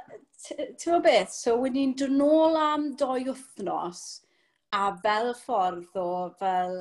[0.46, 4.04] ti'n gwybod beth, so wyn ni'n dod nôl am doi wythnos,
[4.78, 6.76] a fel ffordd o fel,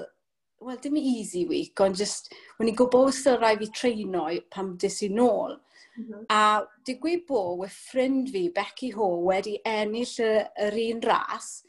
[0.60, 4.74] wel, dim easy week, ond just, wedi ni'n gwybod wrth o rai fi treino pam
[4.82, 5.56] dis i nôl.
[5.96, 6.26] Mm -hmm.
[6.28, 10.32] A digwy bo, we ffrind fi, Becky Ho, wedi ennill y,
[10.68, 11.62] yr un ras,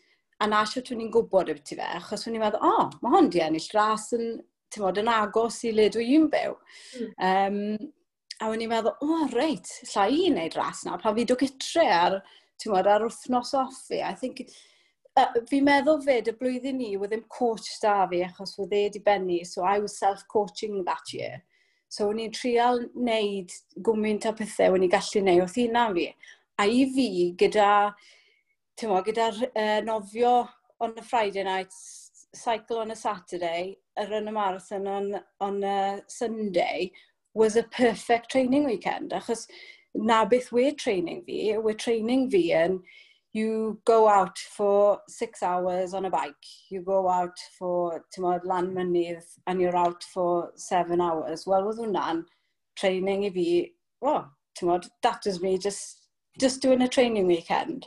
[0.44, 3.32] a na sio ti'n ni'n gwybod ydy fe, achos wedi'n meddwl, o, oh, mae hwn
[3.32, 6.60] di ennill ras yn, ti'n modd, yn agos i le dwi'n byw.
[7.00, 7.14] Mm.
[7.32, 7.94] Um,
[8.38, 11.86] A wedi'n meddwl, o, oh, reit, lla i wneud ras na, pa fi do gytre
[11.90, 12.18] ar,
[12.62, 14.04] ti'n modd, ar wythnos off fi.
[14.06, 14.44] I think,
[15.18, 18.84] uh, fi'n meddwl fyd, y blwyddyn ni, wedd ddim coach da fi, achos wedd e
[18.94, 21.42] di benni, so I was self-coaching that year.
[21.90, 23.58] So, o'n i'n trial wneud
[23.90, 26.08] gwmynt o pethau o'n i'n gallu wneud wrth hynna fi.
[26.62, 27.10] A i fi,
[27.42, 27.72] gyda,
[28.78, 30.38] ti'n mo, gyda uh, nofio
[30.84, 31.74] on the Friday night,
[32.38, 36.92] cycle on a Saturday, a run a marathon on, on a Sunday,
[37.38, 39.48] was a perfect training weekend, achos
[39.94, 42.82] na beth we training fi, we training fi yn
[43.34, 48.74] you go out for six hours on a bike, you go out for tymod, lan
[48.74, 51.46] mynydd and you're out for seven hours.
[51.46, 52.24] Wel, oedd hwnna'n
[52.80, 53.48] training i fi,
[54.02, 54.24] oh,
[54.58, 56.08] tymod, that was me just,
[56.40, 57.86] just doing a training weekend.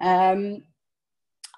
[0.00, 0.42] Um,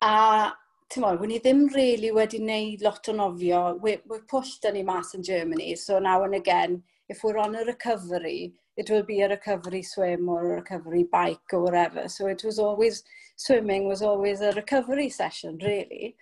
[0.02, 0.52] a
[0.94, 3.64] tymod, wyn i ddim really wedi wneud lot o nofio.
[3.82, 7.54] We're, we're pushed yn ni mas in Germany, so now and again, if we're on
[7.56, 12.08] a recovery, it will be a recovery swim or a recovery bike or whatever.
[12.08, 13.02] So it was always,
[13.36, 16.16] swimming was always a recovery session, really.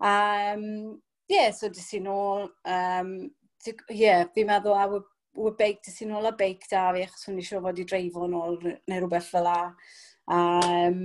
[0.00, 3.30] Um, yeah, so dys i nôl, um,
[3.90, 7.38] yeah, fi'n meddwl a ww beic, dys i nôl a beic da fi, achos hwn
[7.40, 9.60] i siw fod i dreifo nôl neu rhywbeth fel la.
[10.34, 10.98] Um,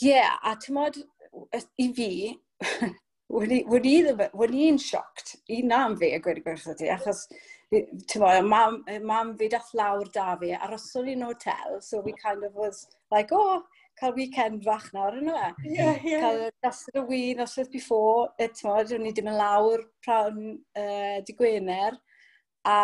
[0.00, 1.02] yeah, a tymod,
[1.52, 2.10] i fi,
[3.36, 7.26] wyn i'n sioct, i na'n fi a gweud y gwirth ydy, achos
[7.72, 12.54] Tyfo, mam, mam fi dath lawr da fi, arosol i'n hotel, so we kind of
[12.54, 13.62] was like, oh,
[13.98, 15.48] cael weekend fach nawr yn yma.
[15.64, 16.22] Yeah, yeah.
[16.22, 20.42] Cael dasod y wyn os oedd before, e, tymod, o'n i ddim yn lawr prawn
[20.78, 21.96] uh, di Gwener.
[22.66, 22.78] A,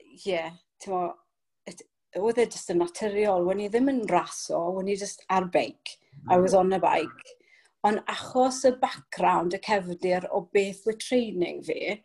[0.00, 1.84] ie, yeah, ti'n tymod,
[2.22, 3.46] oedd e just yn naturiol.
[3.48, 5.96] Wyn i ddim yn raso, wyn i just ar beic.
[6.30, 7.36] I was on a bike.
[7.84, 11.96] Ond achos y background, y cefnir o beth were training fi,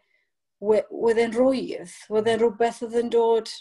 [0.59, 3.51] wedd e'n rwydd, wedd e'n rhywbeth oedd yn dod,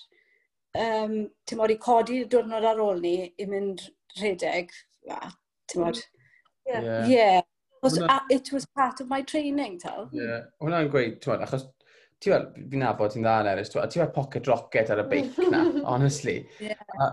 [0.80, 1.16] um,
[1.48, 3.84] ti'n modd, i codi diwrnod ar ôl ni i mynd
[4.20, 4.72] rhedeg,
[5.06, 6.24] ti'n modd, mm.
[6.66, 6.72] ie.
[6.72, 7.08] Yeah.
[7.10, 7.40] yeah.
[7.82, 8.16] Was, Hwna...
[8.16, 10.08] a, it was part of my training, tal.
[10.16, 10.48] Yeah.
[10.62, 11.68] Hwna'n gweud, ti'n modd, achos
[12.22, 15.38] ti'n gweld, fi'n nabod ti'n dda yn eris, ti'n gweld pocket rocket ar y beic
[15.52, 16.40] na, honestly.
[16.64, 17.12] Yeah.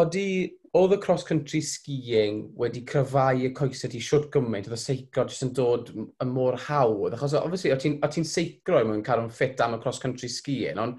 [0.00, 0.26] Oeddi,
[0.74, 5.44] oedd y cross-country skiing wedi cryfau y coesau ti siwt gymaint, oedd y seiclo jyst
[5.46, 9.62] yn dod yn mor hawdd, achos obviously, o ti'n ti seiclo i mewn caron ffit
[9.62, 10.98] am y cross-country skiing, ond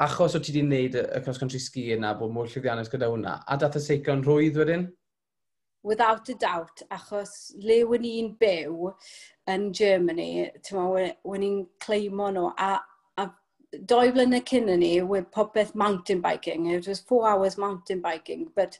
[0.00, 3.58] achos o ti wedi wneud y cross-country skiing na bod mor llwyddiannus gyda hwnna, a
[3.60, 4.88] dath y seiclo'n rhwydd wedyn?
[5.84, 8.94] Without a doubt, achos le wyn i'n byw
[9.52, 10.80] yn Germany, ti'n
[11.24, 12.78] wyn i'n cleimo nhw, a
[13.86, 16.66] doi blynedd cyn ni with popeth mountain biking.
[16.66, 18.78] It was four hours mountain biking, but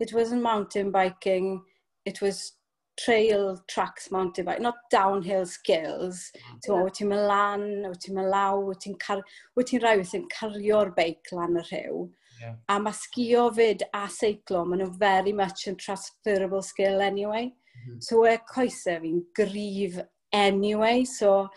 [0.00, 1.62] it wasn't mountain biking,
[2.04, 2.52] it was
[2.98, 6.30] trail tracks mountain bike, not downhill skills.
[6.64, 9.22] Ti'n wyt ti'n mynd lan, wyt ti'n mynd law, wyt ti'n car...
[9.56, 12.02] rai wyt ti'n cario'r beic lan y rhyw.
[12.40, 12.56] Yeah.
[12.72, 17.50] A mae sgio fyd a seiclo, maen nhw very much yn transferable skill anyway.
[17.50, 18.00] Mm -hmm.
[18.04, 20.00] So e coesau fi'n grif
[20.32, 21.48] anyway, so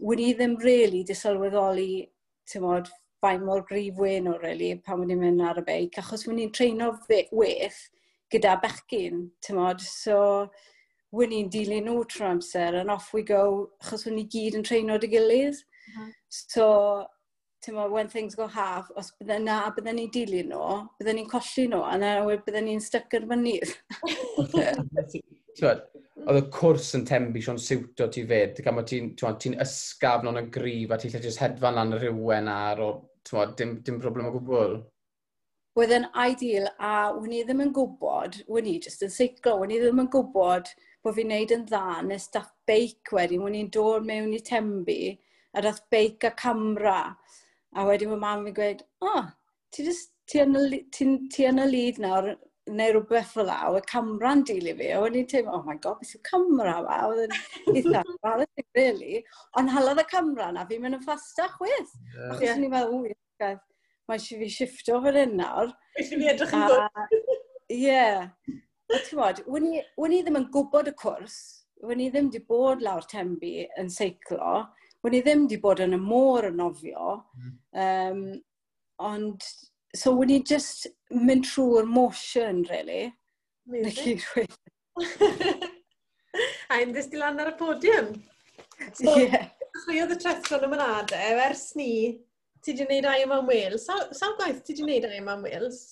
[0.00, 2.04] wedi i ddim really disylweddoli,
[2.50, 2.90] ti'n modd,
[3.24, 6.92] fain mor grif we'n o, really, pan wedi mynd ar y beic, achos wedi'n treino
[7.32, 7.80] weth
[8.32, 10.18] gyda bechgyn, ti'n modd, so
[11.14, 14.66] wedi'n ni'n dilyn nhw trwy amser, and off we go, achos wedi'n ni gyd yn
[14.66, 15.60] treino dy gilydd.
[15.86, 16.12] Mm -hmm.
[16.34, 16.66] So,
[17.64, 21.30] ti'n modd, when things go half, os bydden na, bydden ni'n dilyn nhw, bydden ni'n
[21.30, 23.72] colli nhw, a na, bydden ni'n styc ar mynydd.
[26.24, 30.40] Oedd y cwrs yn tembu Sion siwto ti fed, gan bod ti'n ti ysgafn o'n
[30.40, 32.90] y grif a ti'n lle jyst hedfan lan y rhywen ar o
[33.28, 34.76] tmod, dim, dim problem o gwbl.
[35.74, 39.72] Wedd yn ideal a wyn i ddim yn gwybod, wyn i jyst yn seiclo, wyn
[39.74, 40.70] i ddim yn gwybod
[41.04, 44.98] bod fi'n neud yn dda nes dath beic wedyn, wyn i'n dod mewn i tembu
[45.54, 47.00] a dath beic a camera.
[47.74, 49.26] A wedyn mae mam fi'n gweud, o, oh,
[49.74, 49.88] ti,
[50.30, 50.54] ti, yn,
[50.94, 52.30] ti, ti yn y lyd nawr,
[52.72, 55.98] neu rhywbeth fel la, o y camera'n dili fi, a wedyn teimlo, oh my god,
[56.00, 56.98] beth yw camera fa?
[57.10, 57.34] Oedd yn
[57.74, 59.20] eitha embarrassing, really.
[59.60, 61.92] Ond halodd y camera na, fi'n mynd yn ffasta wyth.
[62.14, 62.30] Yeah.
[62.30, 62.60] Achos yeah.
[62.60, 63.50] ni'n meddwl, ww,
[64.08, 65.74] mae eisiau fi shifto fan hyn nawr.
[65.98, 67.18] Eisiau fi edrych yn gwybod.
[67.76, 68.00] Ie.
[68.94, 71.38] A ti'n bod, wyn i ddim yn gwybod y cwrs,
[71.84, 74.56] wyn i ddim wedi bod lawr Tembi yn seiclo,
[75.04, 77.54] wyn i ddim wedi bod yn y môr yn nofio, mm.
[77.84, 78.26] um,
[79.04, 79.48] ond
[79.94, 83.14] so wedi just mynd trwy'r motion, really.
[83.68, 84.20] Amazing.
[86.70, 88.14] A un ddysgu lan ar y podium.
[88.92, 89.50] So, yeah.
[89.84, 91.90] Chwiodd y tretron y mynadau, ers ni,
[92.64, 93.86] ti di wneud ai yma Wales.
[93.86, 95.82] Saw, sa gwaith ti di wneud ai yma Wales?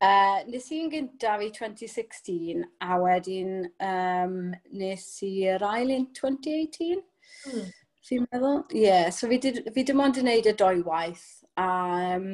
[0.00, 4.36] Uh, nes i'n gyntaf i 2016 a wedyn um,
[4.80, 7.02] nes i'r ail un 2018.
[7.44, 7.66] Hmm.
[8.08, 8.62] Fi'n meddwl?
[8.72, 11.26] Ie, yeah, so fi, did, fi dim ond yn gwneud y doi waith.
[11.60, 11.68] A,
[12.16, 12.30] um,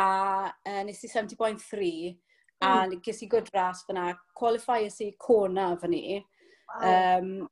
[0.00, 0.08] a
[0.48, 2.16] uh, nes i 70.3, hmm.
[2.64, 2.96] a mm.
[3.04, 6.24] ges i good ras fyna, qualifiers i Kona fyny,
[6.82, 7.48] Um,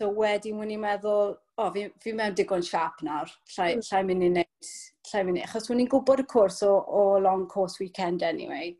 [0.00, 3.84] so wedyn wwn i'n meddwl, o, oh, fi, fi mewn digon siap nawr, llai, mm.
[3.88, 4.70] llai mynd i wneud,
[5.10, 8.72] llai mynd i, achos wwn i'n gwybod y cwrs o, o long course weekend anyway.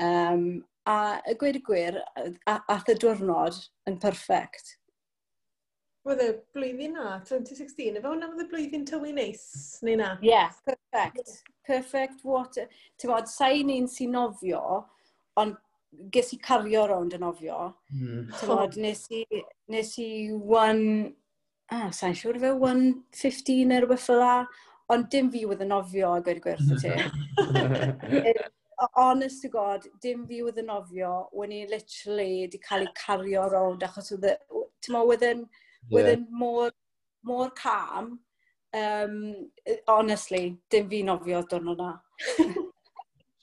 [0.00, 2.00] Um, a y gweud y gwir,
[2.46, 4.76] ath y diwrnod yn perfect.
[6.04, 9.44] Oedd y blwyddyn na, 2016, efo hwnna oedd y blwyddyn tywy neis,
[9.84, 10.14] neu na?
[10.20, 11.38] Ie, yeah, perfect.
[11.64, 12.68] Perfect water.
[13.00, 14.82] Ti'n bod, sa'i ni'n sy'n nofio,
[15.40, 15.56] ond
[16.12, 17.58] ges i cario rownd yn ofio.
[17.92, 18.26] Mm.
[18.40, 19.24] Tymod, nes i,
[19.72, 21.12] nes i one,
[21.72, 24.34] ah, sa'n siŵr fe, 1.15 neu rhywbeth fel la,
[24.92, 26.92] ond dim fi oedd yn ofio a gweud gwerth ti.
[28.94, 33.46] honest to God, dim fi oedd yn ofio, when i literally di cael ei cario
[33.50, 34.34] rownd, achos oedd e,
[35.30, 35.44] yn,
[35.92, 36.74] oedd yn mor,
[37.24, 38.18] mor calm,
[38.74, 39.16] um,
[39.88, 41.94] honestly, dim fi'n ofio dwrnod na.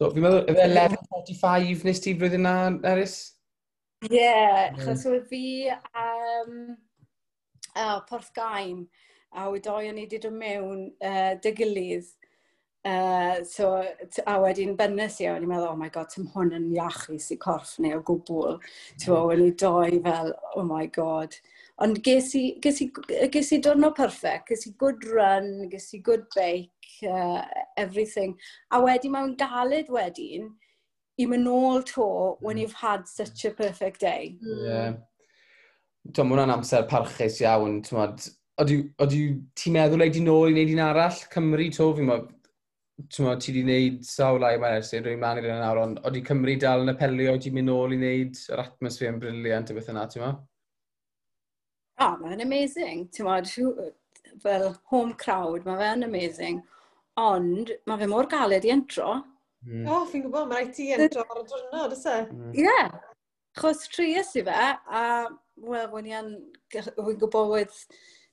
[0.01, 2.53] So, fi'n meddwl, efe 11.45 nes ti flwyddyn na,
[2.89, 3.11] Eris?
[4.07, 6.55] Ie, yeah, achos oedd fi um,
[7.75, 8.79] uh, Porth Gaim,
[9.37, 12.09] a wedoi o'n i wedi dod mewn uh, dy gilydd.
[12.81, 13.69] Uh, so,
[14.25, 17.43] a wedyn bynnes i, o'n i'n meddwl, oh my god, tym hwn yn iachu sy'n
[17.45, 18.57] corff neu o gwbl.
[18.95, 19.29] Ti'n mm.
[19.29, 21.37] wedi doi fel, oh my god.
[21.85, 22.89] Ond ges i, ges i,
[23.21, 27.45] ges i, i diwrnod perfect, ges i good run, ges i good bake, uh,
[27.77, 28.35] everything.
[28.71, 30.51] A wedyn mewn galed wedyn,
[31.19, 32.61] i mynd nôl to when mm.
[32.61, 34.37] you've had such a perfect day.
[34.41, 34.59] Ie.
[34.65, 34.93] Yeah.
[36.11, 37.81] Dwi'n mwyn amser parchus iawn,
[38.61, 39.23] Oeddi
[39.57, 41.87] ti'n meddwl ei di nôl i wneud un arall Cymru to?
[41.97, 42.27] Fi'n meddwl,
[43.09, 46.83] ti wedi wneud sawl ai mae'n ersyn rwy'n man i'r nawr, ond oeddi Cymru dal
[46.83, 50.05] yn apelio i ti'n mynd nôl i wneud yr atmosfer yn briliant y beth yna,
[50.11, 50.43] ti'n meddwl?
[52.01, 53.89] Oh, mae'n amazing, ti'n meddwl,
[54.43, 56.61] fel home crowd, mae fe'n amazing
[57.19, 59.19] ond mae fe mor galed i entro.
[59.67, 59.85] Mm.
[59.85, 62.17] O, oh, fi'n gwybod, mae rhaid ti entro ar y diwrnod, ys e?
[62.31, 62.55] Hmm.
[62.55, 62.65] Ie.
[62.65, 62.95] Yeah.
[63.59, 65.03] Chos trias i fe, a
[65.61, 66.31] wel, wyn i'n
[66.71, 67.73] gwybod wedd,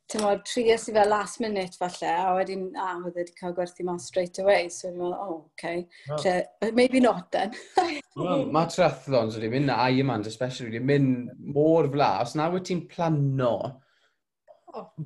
[0.09, 3.85] ti'n modd, trias i fe last minute falle, a wedyn, a, ah, wedi cael gwerthu
[3.85, 5.83] mas straight away, so wedi'n meddwl, oh, okay.
[6.09, 6.21] Oh.
[6.23, 7.53] Lle, maybe not then.
[8.17, 12.71] well, mae triathlons wedi mynd, a Ironmans especially, wedi mynd mor fla, os na wyt
[12.71, 13.53] ti'n plano,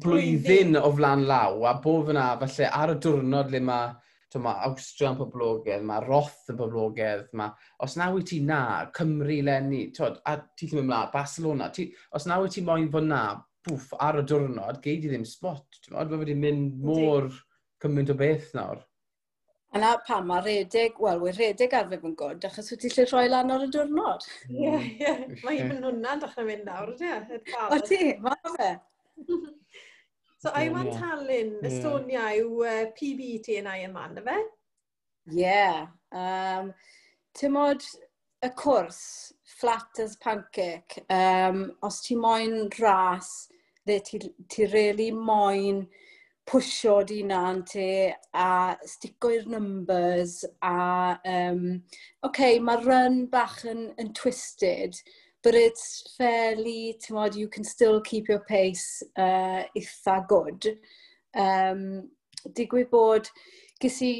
[0.04, 3.92] blwyddyn o flan law, a bob yna, falle, ar y diwrnod le mae
[4.40, 7.52] mae Awstria yn poblogaidd, mae Roth yn poblogaidd, mae...
[7.84, 8.60] Os na wyt ti na,
[8.96, 12.88] Cymru lenni, tod, a ti ddim yn ymlaen, Barcelona, ti, os na wyt ti moyn
[12.92, 13.22] fod na,
[13.66, 17.28] bwff, ar y diwrnod, geid i ddim spot, ti'n modd, mae wedi mynd mor
[17.82, 18.82] cymaint o beth nawr.
[19.72, 22.90] A na pam mae redeg, wel, wy'r redeg ar arfer yn god, achos wyt ti
[22.92, 24.26] lle rhoi lan ar y diwrnod.
[24.52, 25.14] Ie, ie.
[25.40, 27.40] Mae hi'n mynd hwnna'n dechrau mynd nawr, ie.
[27.70, 28.70] O ti, mae fe.
[30.42, 30.98] So Iwan yeah.
[30.98, 34.40] Talyn, Estonia, yw uh, PB TNI yma, na fe?
[35.30, 35.36] Ie.
[35.38, 35.84] Yeah.
[36.10, 36.72] Um,
[37.38, 37.84] Ti'n modd
[38.42, 38.98] y cwrs
[39.46, 43.30] flat as pancake, um, os ti moyn ras,
[43.86, 44.20] dde ti,
[44.50, 45.84] ti really moyn
[46.50, 47.86] pwysio di unan ti
[48.34, 51.84] a stico i'r numbers a um,
[52.26, 54.98] okay, mae run bach yn, yn twisted
[55.42, 60.78] but it's fairly, timod, you can still keep your pace uh, eitha good.
[61.34, 62.10] Um,
[62.56, 63.28] digwydd bod,
[63.80, 64.12] ges i,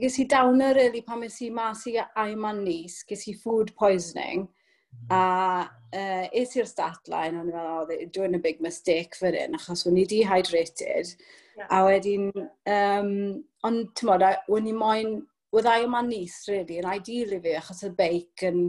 [0.00, 4.46] ges i downer really pan mes i mas i Aiman Nis, ges i food poisoning,
[4.46, 5.16] mhm.
[5.16, 9.16] a uh, es i'r stat line, o'n i fel, oh, they're doing a big mistake
[9.16, 11.14] for hyn, achos o'n i dehydrated.
[11.56, 11.70] Yeah.
[11.72, 12.28] A wedyn,
[12.68, 13.10] um,
[13.64, 15.16] ond, ti'n modd, o'n i moyn,
[15.56, 18.66] oedd Aiman Nis, really, yn ideal i fi, achos y beic yn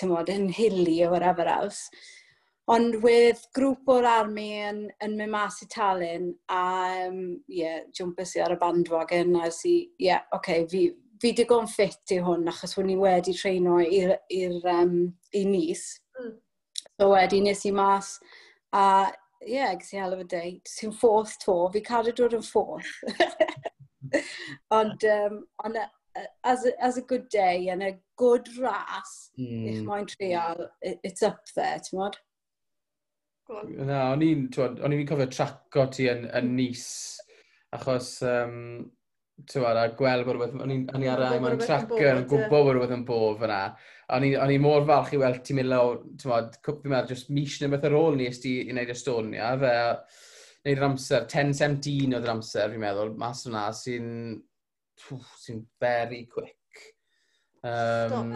[0.00, 1.88] tymod, yn hili o whatever else.
[2.72, 6.60] Ond with grŵp o'r army yn, yn mynd mas i Talyn a
[7.10, 7.18] um,
[7.52, 10.86] yeah, jwmpus i ar y bandwagon a si, yeah, okay, fi,
[11.20, 14.96] fi digon ffit i hwn achos hwn i wedi treino i'r um,
[15.36, 15.84] i nis.
[16.16, 16.32] Mm.
[16.94, 18.14] So wedi nes i mas
[18.72, 18.86] a
[19.44, 20.56] ie, yeah, gysi hell of a day.
[20.68, 22.88] Sy'n ffordd to, fi cadw dod yn ffordd.
[24.78, 25.80] ond, um, ond
[26.44, 29.66] as a, as a good day and a good ras, mm.
[29.70, 32.18] eich moyn trial, it, it's up there, ti'n modd?
[33.84, 36.84] Na, o'n i'n, i'n cofio traco ti yn, yn Nis,
[37.76, 38.86] achos, um,
[39.50, 42.94] tywad, a gweld bod rhywbeth, o'n i ar rai mewn traco yn gwybod bod rhywbeth
[42.96, 43.60] yn bof yna.
[44.14, 47.72] O'n i mor falch i weld ti'n mynd lawr, tywad, cwpio mewn just mis neu
[47.74, 49.76] beth ar ôl ni ysdi i wneud Estonia, fe,
[50.62, 54.12] wneud yr amser, 10-17 oedd yr amser, fi'n meddwl, mas o'na, sy'n
[54.98, 56.94] sy'n very quick.
[57.64, 58.34] Um,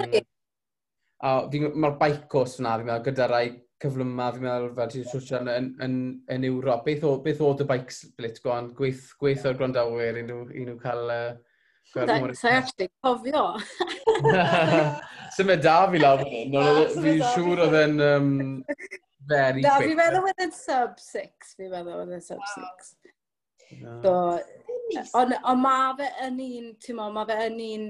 [1.21, 3.47] a mae'r bike course fyna, fi'n meddwl, gyda rai
[3.83, 5.99] cyflyma, fi'n meddwl, fel ti'n siwtio yn, yn, yn,
[6.35, 6.85] yn Ewrop.
[6.87, 8.73] Beth, o, beth oedd y bike split gwan?
[8.79, 11.05] Gweith, gweith o'r grondawyr i nhw cael...
[11.13, 11.37] Uh,
[11.89, 13.43] Sa'i actually cofio.
[15.37, 18.29] Symud da fi lawr fan hyn, fi'n siŵr oedd yn um,
[19.31, 19.71] very quick.
[19.71, 22.93] Da, fi'n meddwl oedd yn sub-6, fi'n meddwl oedd yn sub-6.
[24.05, 24.13] So,
[25.15, 27.89] Ond on mae fe yn un, ti'n mo, mae fe yn un,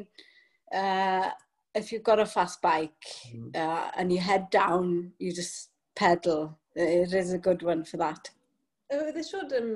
[0.75, 1.29] uh,
[1.75, 3.07] if you've got a fast bike
[3.55, 6.59] uh, and you head down, you just pedal.
[6.75, 8.31] It is a good one for that.
[8.89, 9.67] Oedde siwr yn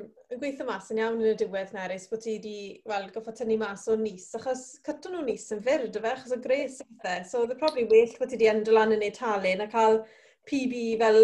[0.41, 2.55] gweithio mas yn iawn yn y diwedd na reis bod ti wedi
[2.89, 6.33] well, goffa tynnu mas o nis, achos cytwn nhw nis yn fyr, dy fe, achos
[6.33, 7.27] o gres eithaf.
[7.29, 10.01] So oedd y probably well bod ti wedi endol lan yn ei talun a cael
[10.49, 11.21] PB fel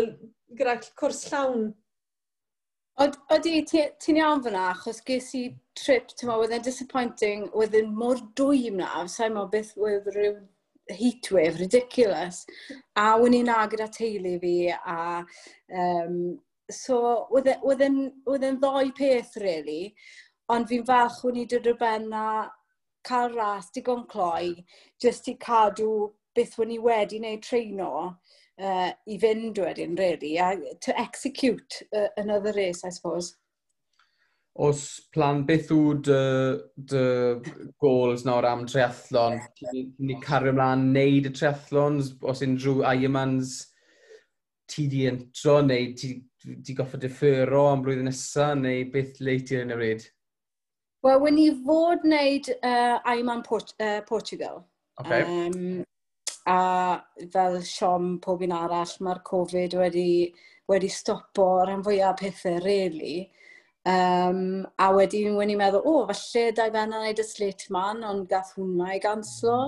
[0.60, 1.64] gyda cwrs llawn
[2.99, 5.44] Od, Oeddi, ti'n ti iawn fyna, achos ges i
[5.78, 10.32] trip, ti'n meddwl, wedi'n disappointing, oedd wedi'n mor dwy na, sa'n meddwl beth oedd rhyw
[10.99, 12.40] heatwave, ridiculous.
[12.99, 14.96] A wyn i'n agor at teulu fi, a
[15.84, 16.16] um,
[16.80, 16.99] so
[17.30, 19.92] oedd e, wedi'n ddoi peth, really.
[20.51, 22.26] Ond fi'n falch wyn i dod o ben a
[23.07, 24.57] cael ras digon cloi,
[24.99, 25.92] jyst i cadw
[26.34, 27.92] beth wyn i wedi wneud treino
[28.61, 33.36] uh, i fynd wedyn, really, a to execute uh, another race, I suppose.
[34.59, 36.22] Os plan beth yw dy,
[36.90, 37.02] dy
[37.78, 39.38] goals nawr am triathlon,
[39.72, 43.61] ni, ni cario ymlaen wneud y triathlons, os unrhyw Ironmans
[44.68, 49.61] ti di entro, neu ti, di goffa differo am blwyddyn nesaf, neu beth le ti
[49.62, 50.09] yn y bryd?
[51.06, 54.64] Wel, wyn ni fod wneud uh, Ironman Port uh, Portugal.
[54.98, 55.22] Okay.
[55.22, 55.84] Um,
[56.49, 57.01] a
[57.32, 60.32] fel siom pob un arall mae'r Covid wedi,
[60.70, 63.28] wedi stopo rhan fwyaf pethau really.
[63.88, 67.66] Um, a wedyn wedi meddwl, o, oh, falle da i fenna yn neud y slit
[67.72, 69.59] man, ond gath hwnna i ganslo.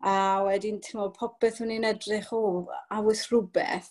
[0.00, 0.14] A
[0.46, 3.90] wedyn, ti'n meddwl, popeth o'n i'n edrych, o, oh, awys rhywbeth.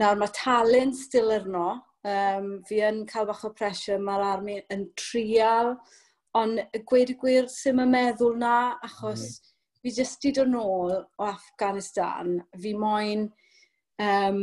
[0.00, 1.68] Nawr, mae talent still arno.
[2.08, 5.74] Um, fi yn cael bach o pressure, mae'r armi yn trial.
[6.40, 8.90] Ond gweud y gwir, sy'n meddwl na, mm-hmm.
[8.90, 9.28] achos...
[9.28, 9.49] Mm
[9.82, 13.26] fi jyst i dod nôl o Afghanistan, fi moyn,
[14.02, 14.42] um,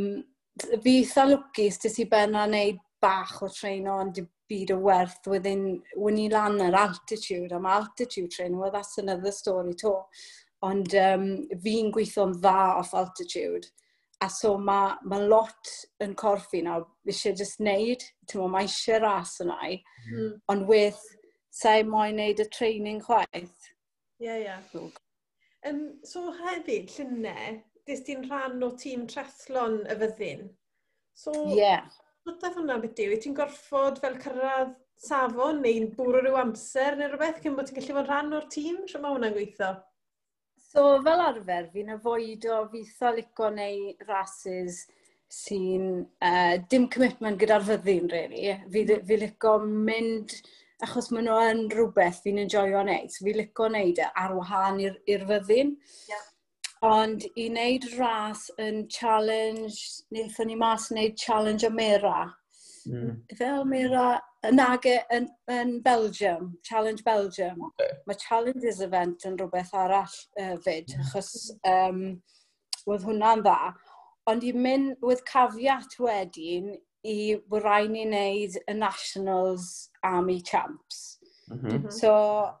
[0.82, 4.18] fi eitha lwcus dys i benna wneud bach o treino ond
[4.48, 9.32] byd o werth within, when i lan yr altitude, am altitude training, well that's another
[9.32, 9.94] story to.
[10.66, 11.28] Ond um,
[11.62, 13.68] fi'n gweithio'n dda off altitude.
[14.24, 15.70] A so mae ma lot
[16.02, 19.76] yn corffi nawr, eisiau just neud, ti'n mwyn, mae eisiau ras yna i,
[20.08, 20.32] mm.
[20.50, 20.98] ond with,
[21.54, 23.68] sa'i moyn neud y training chwaith.
[24.18, 24.48] Ie, yeah, ie.
[24.48, 25.04] Yeah.
[25.66, 27.56] Um, so hefyd, llynau,
[27.88, 30.44] dys ti'n rhan o tîm trethlon y fyddin.
[31.18, 31.88] So, yeah.
[32.26, 37.40] rhywbeth hwnna beth yw, ti'n gorfod fel cyrraedd safon neu'n bwrw rhyw amser neu rhywbeth
[37.42, 38.84] cyn bod ti'n gallu fod rhan o'r tîm?
[38.90, 39.72] Sio mae hwnna'n gweithio?
[40.68, 44.84] So, fel arfer, fi'n afoido fitho lico neu rhasys
[45.32, 45.88] sy'n
[46.24, 48.46] uh, dim commitment gyda'r fyddin, really.
[48.72, 49.04] Fi, mm.
[49.08, 50.38] fi lico mynd
[50.86, 53.12] achos maen nhw yn rhywbeth fi'n enjoio wneud.
[53.12, 55.76] So fi licio wneud e ar wahân i'r fyddin.
[56.10, 56.26] Yeah.
[56.86, 59.78] Ond i wneud ras yn challenge,
[60.12, 62.28] wnaethon ni mas wneud challenge o Mera.
[62.86, 63.16] Mm.
[63.36, 64.20] Fel Mera,
[64.52, 67.64] nag e, yn, yn Belgium, Challenge Belgium.
[67.72, 67.90] Okay.
[68.06, 71.04] Mae Challenges event yn rhywbeth arall uh, fyd, mm.
[71.04, 71.32] achos
[71.66, 72.02] um,
[72.86, 73.72] oedd hwnna'n dda.
[74.30, 76.76] Ond i mynd with cafiat wedyn
[77.08, 77.18] i
[77.48, 81.18] bod rhaid ni wneud y nationals army champs.
[81.50, 81.92] Mm -hmm.
[81.92, 82.54] So,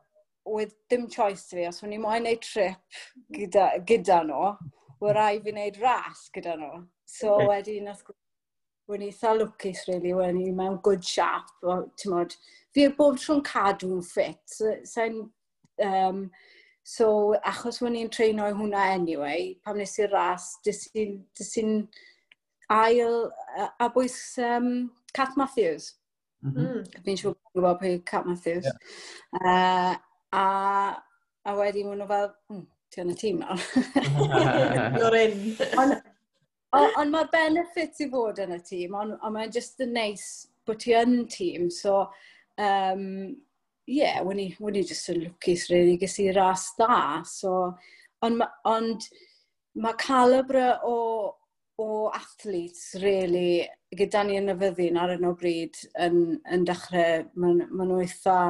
[0.44, 3.00] with dim choice fi, os o'n i moyn neud trip
[3.34, 4.56] gyda, gyda nhw,
[5.00, 6.86] were rai fi wneud ras gyda nhw.
[7.04, 7.48] So okay.
[7.52, 8.20] wedyn, wrth gwrs,
[8.88, 11.52] wyn i eitha lwcus, really, wyn i mewn good shape.
[11.62, 11.80] O,
[12.12, 12.36] mod,
[12.74, 14.40] fi e bob tro'n cadw'n ffit.
[14.92, 15.08] So,
[15.84, 16.22] um,
[16.82, 17.08] so,
[17.52, 21.82] achos wyn i'n treino i hwnna anyway, pam nes i'r ras, dys i'n
[22.72, 23.18] ail,
[23.68, 25.94] a bwys um, Cat Matthews.
[26.42, 26.82] Mm -hmm.
[27.04, 28.66] Fi'n siŵr bod gwybod pwy Cat Matthews.
[28.66, 28.76] Yeah.
[29.42, 29.94] Uh,
[30.38, 30.44] a,
[31.44, 33.64] a wedyn mwyn nhw fel, hmm, ti yn y tîm nawr.
[34.98, 35.40] You're in.
[35.80, 35.96] Ond
[36.76, 40.26] on, on mae benefit i fod yn y tîm, ond on, mae'n just yn neis
[40.68, 41.68] bod ti yn tîm.
[41.72, 42.04] So,
[42.60, 43.36] um,
[43.86, 47.22] yeah, when i, when i just yn lwcus, really, ges i ras da.
[47.24, 47.72] So,
[48.22, 48.94] ond on,
[49.78, 50.96] mae on, o,
[51.78, 56.18] o athletes, really, gyda ni yn y fyddin ar yno bryd yn,
[56.52, 58.40] yn dechrau, maen ma nhw eitha,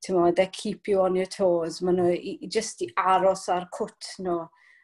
[0.00, 3.68] ti'n mo, they keep you on your toes, maen nhw i, just i aros ar
[3.76, 4.40] cwt nhw.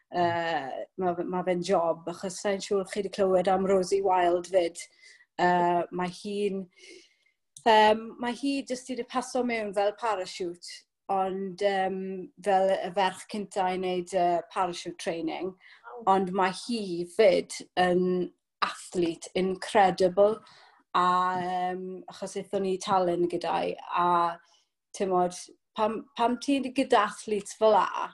[0.07, 4.47] Eh, uh, mae ma fe'n job, achos sa'n siŵr chi wedi clywed am Rosie Wild
[4.53, 4.79] fyd.
[5.37, 6.63] Uh, mae hi'n...
[7.67, 10.77] Um, mae hi jyst wedi paso mewn fel parachute,
[11.11, 11.99] ond um,
[12.45, 15.51] fel y ferch cynta i wneud uh, parachute training,
[16.07, 18.29] ond mae hi fyd yn
[18.87, 20.39] athlete incredible.
[20.95, 24.37] A um, achos eithon ni talen gyda'i a
[24.97, 25.35] tymod
[25.77, 28.07] pam, pam ti'n gyda athletes fel a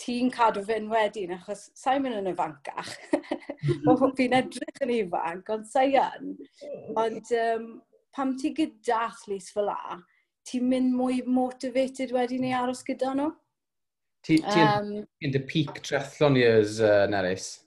[0.00, 4.12] ti'n cadw fe'n wedyn achos sa'n mynd yn ifancach mhm.
[4.18, 6.34] fi'n edrych yn ifanc ond sa'n
[7.00, 7.68] ond um,
[8.16, 10.00] pam ti gyda athletes fel a
[10.48, 13.30] ti'n mynd mwy motivated wedyn i aros gyda nhw?
[14.26, 14.90] Ti'n um,
[15.24, 17.60] in the peak triathlon years, uh, Nerys.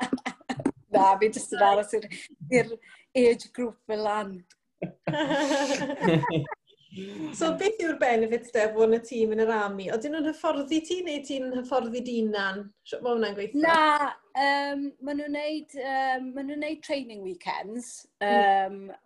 [0.94, 2.72] Na, fi jyst yn aros i'r
[3.16, 4.32] age group fel lan.
[7.38, 9.90] so beth yw'r benefits de fod yn y tîm yn yr AMI?
[9.94, 12.64] Oedden nhw'n hyfforddi ti neu ti'n hyfforddi dinan?
[12.96, 13.62] Mae hwnna'n gweithio?
[13.62, 17.92] Na, um, maen nhw'n neud, um, ma nhw neud training weekends.
[18.24, 18.98] Um, mm.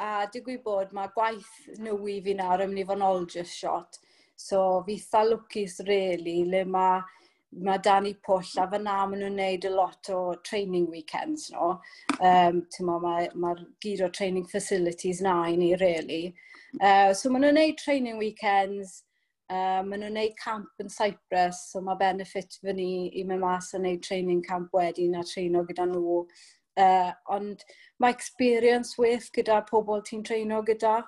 [0.00, 4.00] A digwy bod mae gwaith nhw i fi nawr yn mynd i ymwneud fo'n shot.
[4.40, 7.02] So fi eitha lwcus really le mae
[7.52, 11.80] mae Danny Pwll a fyna maen nhw'n gwneud a lot o training weekends no.
[12.20, 16.34] Um, Mae'r ma, ma gyd o training facilities na i ni, really.
[16.78, 19.02] Uh, so maen nhw'n gwneud training weekends,
[19.50, 23.72] uh, maen nhw'n gwneud camp yn Cyprus, so mae benefit fy ni i mewn mas
[23.74, 26.22] a wneud training camp wedyn a treino gyda nhw.
[26.80, 27.66] Uh, ond
[28.00, 31.00] mae experience with gyda pobl ti'n treino gyda.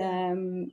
[0.00, 0.70] Um,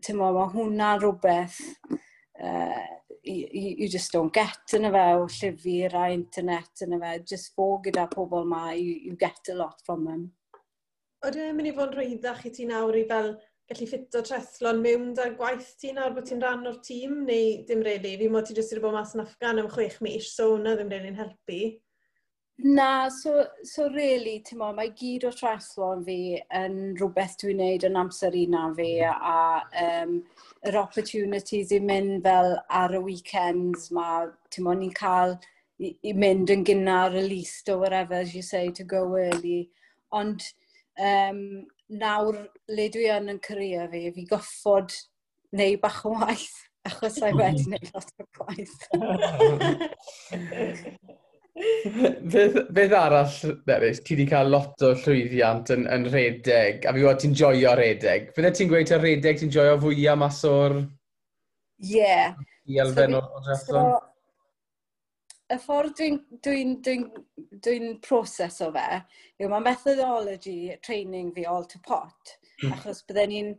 [0.00, 1.58] Tymo, mae hwnna rhywbeth
[1.90, 2.86] uh,
[3.24, 7.14] you, you just don't get yn y fe o llyfr a internet yn y fe.
[7.32, 10.26] Just fo gyda pobl ma, you, you get a lot from them.
[11.20, 13.34] Oedden ni'n mynd i fod yn rhwyddach i ti nawr i fel
[13.70, 17.84] gallu ffito treslon mewn da gwaith ti nawr bod ti'n rhan o'r tîm neu dim
[17.86, 18.16] rili?
[18.18, 20.90] Fi mod ti jyst wedi bod mas yn afgan am chwech mis, so hwnna ddim
[20.90, 21.60] rili'n helpu.
[22.62, 26.16] Na, so, so really, ti'n mo, mae gyd o triathlon fi
[26.58, 29.22] yn rhywbeth dwi'n neud yn amser una fi mm.
[29.32, 29.36] a
[29.84, 30.12] um,
[30.68, 35.38] yr opportunities i mynd fel ar y weekends ma, ti'n mo, ni'n cael
[35.80, 39.70] i, i mynd yn gynnar y list o whatever, as you say, to go early.
[40.12, 40.44] Ond
[41.00, 44.92] um, nawr le dwi yn yn career fi, fi goffod
[45.56, 48.78] neu bach o waith, achos I wedi neud lot o gwaith.
[52.32, 53.38] beth, beth arall,
[53.68, 57.74] Nerys, ti wedi cael lot o llwyddiant yn, yn redeg, a fi wedi ti'n joio
[57.78, 58.30] redeg.
[58.36, 60.78] Fydde ti'n gweud y redeg ti'n joio fwyaf mas o'r...
[61.80, 61.96] Ie.
[61.96, 62.38] Yeah.
[62.70, 63.84] I elfen so, o, o So,
[65.50, 66.96] y ffordd dwi'n dwi dwi
[67.64, 69.00] dwi, proses o fe,
[69.40, 72.36] yw mae methodology training fi all to pot.
[72.60, 72.74] Hmm.
[72.76, 73.50] achos bydden ni'n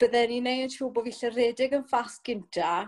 [0.00, 2.84] bydden ni'n neud siŵr bod fi lle redeg yn ffas gynta,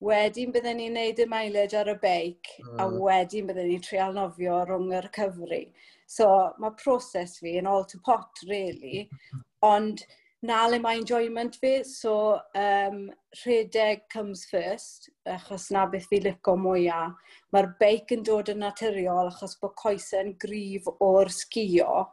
[0.00, 2.78] Wedyn byddwn ni'n neud y mileage ar y beic, mm.
[2.80, 5.66] a wedyn byddwn ni'n trial nofio rhwng yr cyfri.
[6.10, 6.26] So
[6.58, 9.04] mae proses fi yn all to pot, really.
[9.74, 10.00] Ond
[10.42, 13.02] na le mae enjoyment fi, so um,
[13.42, 17.36] rhedeg comes first, achos na beth fi lico mwyaf.
[17.52, 22.06] Mae'r beic yn dod yn naturiol achos bod coesau'n grif o'r sgio,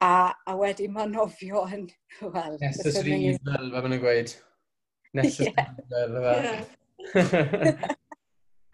[0.00, 1.88] a, a wedyn mae nofio yn...
[2.22, 4.36] Well, Nessus rhydd fel, fe maen gweud.
[5.20, 5.74] Nessus yeah.
[5.92, 6.79] fel, fe.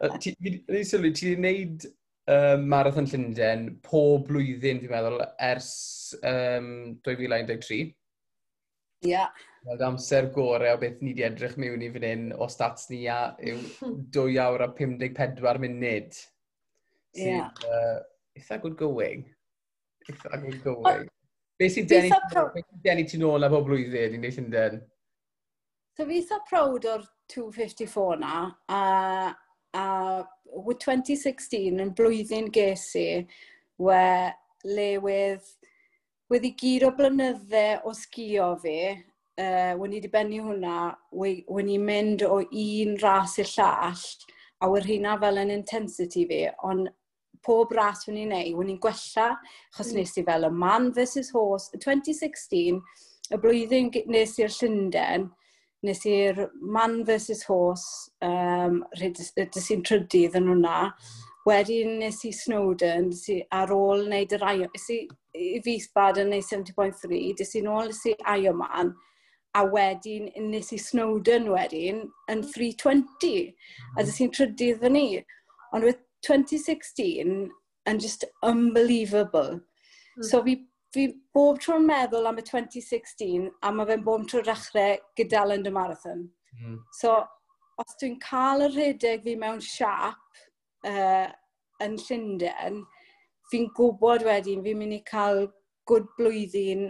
[0.00, 1.86] Fi'n sylwi, ti wedi gwneud
[2.30, 5.70] uh, Marathon Llundain pob blwyddyn, fi'n meddwl, ers
[6.22, 7.94] um, 2013.
[9.06, 9.10] Ia.
[9.10, 9.44] Yeah.
[9.66, 13.04] Wel, amser gorau o beth ni wedi edrych mewn i fan hyn o stats ni
[13.10, 13.58] a yw
[14.16, 16.20] 2 awr a 54 munud.
[17.16, 17.26] Ie.
[17.32, 17.50] Yeah.
[17.66, 17.98] Uh,
[18.38, 19.26] eitha good going.
[20.06, 21.08] Eitha good going.
[21.56, 24.82] Be sy'n denu, ti'n ôl na pob blwyddyn i'n neud Llundain?
[25.96, 28.38] So fi eitha proud o'r 254 na,
[28.68, 28.80] a,
[29.80, 29.84] a
[30.52, 33.06] 2016 yn blwyddyn ges i,
[33.80, 34.02] we,
[34.76, 35.46] le wedd,
[36.28, 38.74] wedi gyd o blynydde o sgio fi,
[39.40, 40.74] uh, wedi dibynnu hwnna,
[41.16, 44.04] wedi mynd o un ras i'r llall,
[44.60, 46.92] a wyr hynna fel yn intensity fi, ond
[47.46, 49.30] pob ras wna'n i'n wneud, wna'n gwella,
[49.72, 50.02] achos mm.
[50.02, 51.72] nes i fel y man versus horse.
[51.80, 52.84] 2016,
[53.32, 55.30] y blwyddyn nes i'r Llundain,
[55.84, 60.78] nes i'r man versus horse, um, dys i'n trydydd yn hwnna.
[61.46, 65.02] Wedyn nes i Snowden, dys i ar ôl wneud yr aio, nes i,
[65.36, 68.94] i Fisbad yn wneud 70.3, dys i'n ôl nes i aio man,
[69.56, 72.02] a wedyn nes i Snowden wedyn
[72.32, 73.52] yn 320,
[73.94, 75.06] a dys i'n trydydd yn ni.
[75.76, 77.46] Ond with 2016
[77.86, 79.60] yn just unbelievable.
[80.16, 80.24] Mm.
[80.24, 80.46] So hmm.
[80.46, 80.56] fi
[80.96, 85.72] Fi bob tro'n meddwl am y 2016 a mae fe'n bob tro dechrau gydalen y
[85.74, 86.22] marathon.
[86.56, 86.78] Mm.
[86.96, 87.18] So,
[87.82, 90.40] os dwi'n cael y rhedeg fi mewn siap
[90.88, 91.26] uh,
[91.84, 92.78] yn Llundain,
[93.50, 95.44] fi'n gwybod wedyn, fi'n mynd i cael
[95.90, 96.86] gwrdd blwyddyn,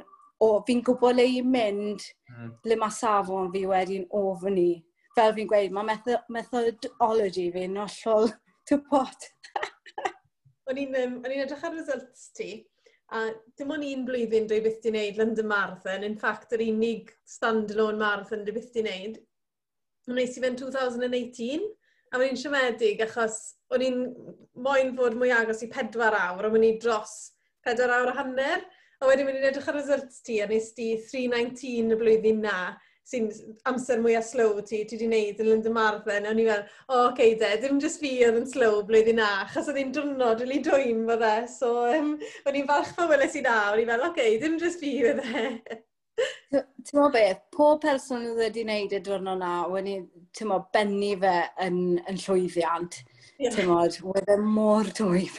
[0.46, 2.52] o fi'n gwybod le i mynd, mm.
[2.70, 4.70] le mae safon fi wedyn o fyny.
[5.16, 5.98] Fel fi'n gweud, mae
[6.38, 8.30] methodology fi'n ollol
[8.68, 9.28] to pot.
[10.70, 10.96] o'n i'n
[11.26, 12.50] edrych ar results ti,
[13.14, 13.22] A
[13.58, 16.04] dim ond un blwyddyn dwi byth di wneud London Marathon.
[16.06, 19.20] In fact, yr unig stand-alone marathon dwi byth di wneud.
[20.10, 21.68] Wnes i fe'n 2018,
[22.12, 23.38] a mae'n siomedig achos
[23.74, 24.00] o'n i'n
[24.66, 27.14] moyn fod mwy agos i pedwar awr, a o'n i dros
[27.66, 28.66] pedwar awr a hanner.
[28.96, 32.58] A wedyn mynd i'n edrych ar results ti, a nes di 3.19 y blwyddyn na
[33.06, 33.28] sy'n
[33.70, 36.62] amser mwy a slow ti, ti wedi gwneud yn London Marathon, a o'n i fel,
[36.66, 39.92] o, oh, okay, de, dim just fi oedd yn slow blwyddyn na, achos oedd hi'n
[39.94, 43.60] dwrnod rili really dwy'n fo dde, so um, o'n i'n falch pan weles i na,
[43.70, 45.46] o'n i fel, okay, dim just fi oedd e.
[46.56, 50.00] Ti'n mo beth, pob person oedd wedi gwneud y diwrnod na, wedi,
[50.34, 51.80] ti'n mo, benni fe yn,
[52.10, 53.02] yn llwyddiant.
[53.38, 53.52] Yeah.
[53.54, 55.38] Ti'n mo, oedd e mor dwyf.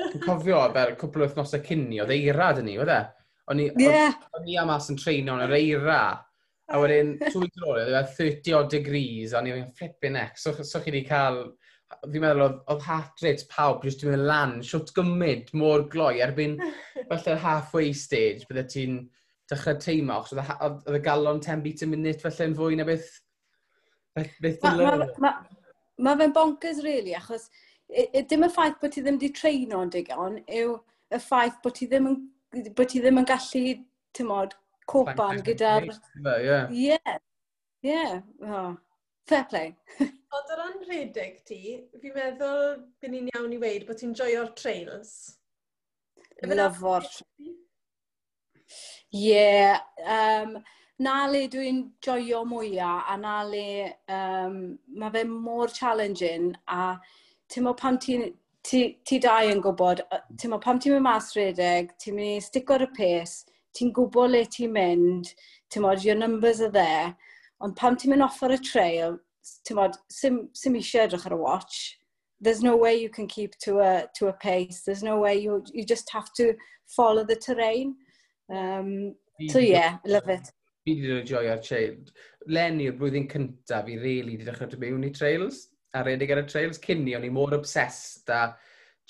[0.00, 3.04] Dwi'n cofio, fel cwpl o wythnosau cynni, oedd eira dyn ni, oedd e?
[3.50, 4.18] O'n i, yeah.
[4.36, 6.02] o'n i am as yn treino yn yr eira.
[6.70, 10.38] A wedyn, twy weeks oedd e 30 odd degrees, a ni oedd yn flipping neck.
[10.38, 11.40] So, so chi wedi cael,
[12.04, 16.20] fi'n meddwl, oedd, oedd heart rate pawb jyst yn mynd lan, siwt gymryd, mor gloi,
[16.22, 16.58] erbyn
[17.10, 19.00] falle'r halfway stage, bydde ti'n
[19.50, 23.10] dechrau teimlo, achos oedd e y galon 10 beat a minute falle'n fwy na beth,
[24.14, 25.34] beth, beth ma, ma, ma,
[26.06, 27.48] ma fe'n bonkers, really, achos
[28.30, 30.76] dim y ffaith bod ti ddim wedi treino'n digon, yw
[31.10, 32.18] y ffaith bod ti ddim yn,
[32.76, 33.74] bod ti ddim yn gallu
[34.16, 34.54] tymod,
[34.90, 35.88] copan gyda'r...
[35.90, 36.60] Ie.
[36.84, 36.98] Ie.
[37.90, 38.04] Ie.
[39.30, 39.74] Fair play.
[40.36, 41.60] Ond o ran rhedeg ti,
[42.02, 42.64] fi'n meddwl
[43.02, 45.14] bydd ni'n iawn i weid bod ti'n joio'r trails.
[46.46, 47.08] Lyfo'r.
[49.14, 49.46] Ie.
[50.06, 50.60] Um,
[51.00, 53.66] na le dwi'n joio mwyaf a na le
[54.12, 54.58] um,
[55.00, 56.98] mae fe mor challenging a
[57.50, 58.26] ti'n mo pan ti'n
[58.62, 60.02] ti, ti dau yn gwybod,
[60.36, 63.92] ti'n mo pam ti'n mynd mas rhedeg, ti'n mynd i stico ar y pace, ti'n
[63.96, 65.32] gwybod le ti'n mynd,
[65.70, 67.14] ti'n modd, your numbers are there,
[67.60, 69.18] ond pam ti'n mynd off ar y trail,
[69.66, 71.80] ti'n modd, sim, sim eisiau edrych ar y watch,
[72.40, 75.62] there's no way you can keep to a, to a pace, there's no way, you,
[75.72, 76.54] you just have to
[76.86, 77.94] follow the terrain.
[78.52, 79.14] Um,
[79.48, 80.50] so yeah, I love it.
[80.84, 81.98] Fi wedi dod joio ar trail.
[82.48, 86.42] Lenny, y blwyddyn cyntaf, fi really wedi dechrau dod mewn i trails, a redeg ar
[86.42, 88.54] y trails cynni, o'n i mor obsessed a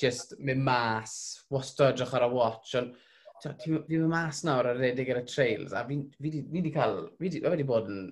[0.00, 1.14] just mynd mas,
[1.52, 2.96] wastad edrych ar y watch, ond
[3.44, 7.66] fi ddim mas nawr ar redeg ar y trails, a fi wedi cael, fi wedi
[7.68, 8.04] bod yn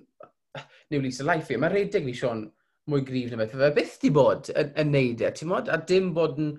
[0.91, 1.59] new lease y life fi.
[1.61, 2.47] Mae redeg fi, Sean,
[2.89, 3.55] mwy grif na beth.
[3.59, 5.71] Fe byth di bod yn, yn neud e, ti'n modd?
[5.71, 6.53] A dim bod yn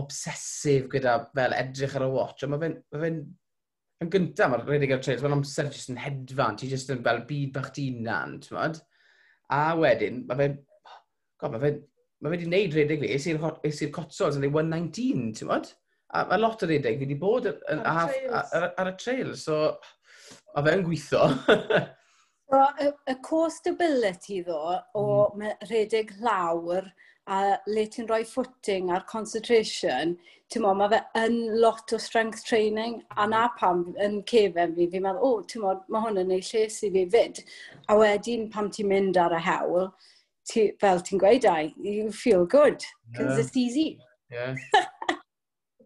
[0.00, 3.10] obsesif gyda fel edrych ar y watch, ond mae fe'n fe
[4.04, 7.04] yn gyntaf, mae'r redeg ar y trails, mae'n amser jyst yn hedfan, ti jyst yn
[7.04, 8.80] fel byd bach ti'n nan, ti'n modd?
[9.54, 10.58] A wedyn, mae fe'n,
[11.40, 11.80] god, mae fe'n,
[12.24, 15.70] mae fe wedi gwneud redeg fi, es i'r Cotswolds yn ei 119, ti'n modd?
[16.14, 19.34] a, mae lot o redeg fi wedi bod ar, ar, ar, ar, ar, y trail,
[19.36, 19.60] so
[20.54, 21.26] a fe'n gweithio.
[22.50, 25.66] so, y, y co-stability ddo o mm.
[25.70, 26.86] redeg lawr
[27.26, 30.14] a le ti'n rhoi footing a'r concentration,
[30.52, 33.30] ti'n mo, mae fe yn lot o strength training, a mhm.
[33.32, 36.44] na pam yn cefen fi, fi'n meddwl, o, oh, ti'n mo, mae hwn yn ei
[36.44, 37.40] lles i fi fyd.
[37.88, 39.88] A wedyn pam ti'n mynd ar y hewl,
[40.50, 41.48] ti, fel ti'n gweud,
[41.80, 43.44] you feel good, because yeah.
[43.44, 43.88] it's easy.
[44.30, 44.54] Yeah.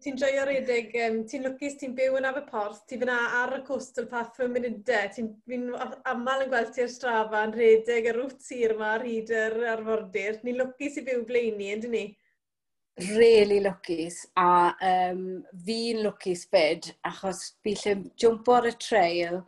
[0.03, 4.07] ti'n joio redeg, um, ti'n lwcus, ti'n byw yn Aberporth, ti'n fyna ar y coastal
[4.11, 5.67] path fy munudau, e, ti'n fi'n
[6.11, 10.39] aml yn gweld ti'r yn redeg y rwt sir yma ar hyd yr arfordir.
[10.43, 12.03] Ni'n lwcus i byw blaenu, yndyn ni?
[13.13, 15.23] Really lwcus, a um,
[15.65, 19.41] fi'n lwcus byd, achos fi lle jump o'r y trail,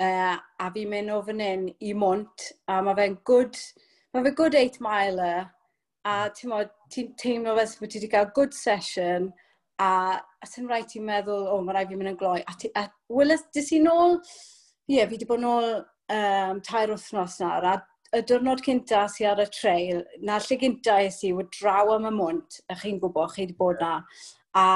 [0.00, 3.60] uh, a fi'n mynd o fan hyn i mont, a mae fe'n good,
[4.14, 5.48] mae fe good 8 miler,
[6.04, 6.68] a hmm.
[6.92, 9.32] ti'n teimlo fel bod ti wedi cael good session,
[9.84, 12.38] a, a sy'n rhaid ti'n meddwl, o, oh, mae rhaid fi mynd yn gloi.
[12.48, 14.16] A, ti, a Willis, dys i nôl,
[14.88, 17.76] ie, yeah, fi wedi bod nôl um, tair wythnos nawr, a
[18.14, 22.08] y diwrnod cynta si ar y trail, na lle gynta es i, wyd draw am
[22.08, 23.96] y mwnt, a chi'n gwybod, chi wedi bod na,
[24.54, 24.66] a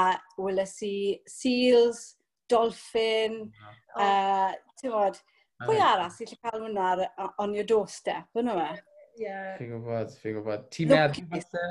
[0.43, 0.95] Willis i
[1.31, 2.03] seals,
[2.51, 4.03] dolphin, oh.
[4.03, 4.51] uh,
[4.81, 5.21] ti'n bod,
[5.63, 7.11] pwy arall sy'n lle cael hwnna
[7.45, 8.71] on your doorstep, yna fe?
[8.75, 9.27] Ie.
[9.27, 9.55] Yeah.
[9.59, 10.67] Fi'n gwybod, fi'n gwybod.
[10.75, 11.71] Ti'n meddwl,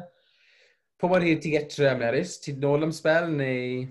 [0.99, 2.37] pa mor hir ti getre am Eris?
[2.41, 3.85] Ti'n nôl am spel neu...?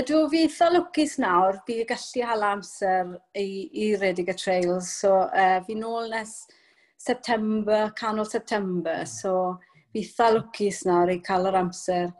[0.00, 3.46] Ydw fi eitha lwcus nawr, fi gallu hala amser i,
[3.84, 4.90] i Redig y Trails.
[5.04, 6.32] So, uh, fi nôl nes
[6.98, 9.04] September, canol September.
[9.06, 9.54] So,
[9.92, 12.10] fi eitha lwcus nawr i cael yr amser.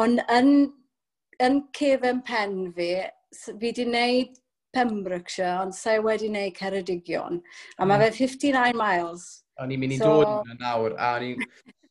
[0.00, 0.52] Ond yn,
[1.44, 2.92] yn cefn pen fi,
[3.36, 4.38] fi wedi gwneud
[4.74, 7.40] Pembrokeshire, ond sa'i wedi gwneud Ceredigion.
[7.78, 8.16] A mae hmm.
[8.16, 9.28] fe 59 miles.
[9.60, 10.16] O'n i'n mynd i so...
[10.24, 11.46] dod yn nawr, a ni'n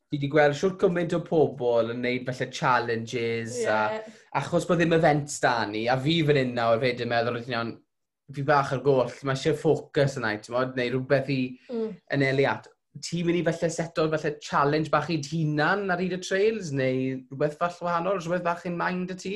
[0.09, 3.99] fi wedi gweld siwr cymaint o pobl yn neud felly challenges yeah.
[3.99, 7.37] a achos bod ddim events da ni a fi fan hyn nawr fyd yn meddwl
[7.37, 7.77] rydyn iawn
[8.35, 11.39] fi bach ar goll, mae eisiau ffocws yna, ti'n modd, neu rhywbeth i
[11.71, 11.93] mm.
[12.15, 12.67] yn eliad.
[13.05, 16.99] Ti'n mynd i felly seto felly challenge bach i hunan ar hyd y trails, neu
[17.31, 19.35] rhywbeth fall wahanol, rhywbeth bach i'n mind y ti?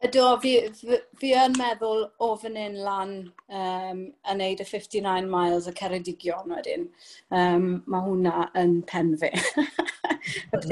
[0.00, 3.10] Ydw, fi, fi, fi yn meddwl o fan hyn lan
[3.52, 3.98] um,
[4.32, 6.86] yn neud y 59 miles y Ceredigion wedyn.
[7.36, 9.28] Um, mae hwnna yn pen fi.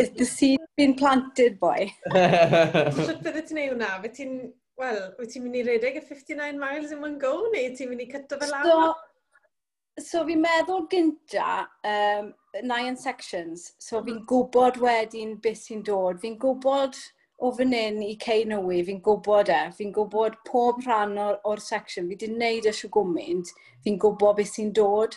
[0.00, 1.90] It's the seed been planted, boy.
[2.08, 3.90] Sut fydde ti'n neud hwnna?
[4.06, 4.32] Fe ti'n,
[4.80, 8.06] wel, wyt ti'n mynd i redeg y 59 miles yn one go neu ti'n mynd
[8.06, 8.64] i cyto fel lawr?
[8.64, 12.32] So, so fi'n meddwl gynta, um,
[12.64, 14.26] nine sections, so fi'n mhm.
[14.32, 16.24] gwybod wedyn beth sy'n dod.
[16.24, 16.96] Fi'n gwybod
[17.38, 21.60] o fan hyn i cei Ceynowi, fi'n gwybod e, fi'n gwybod pob rhan o'r, or
[21.62, 23.52] section, fi wedi wneud e siw gwmynt,
[23.84, 25.14] fi'n gwybod beth sy'n dod,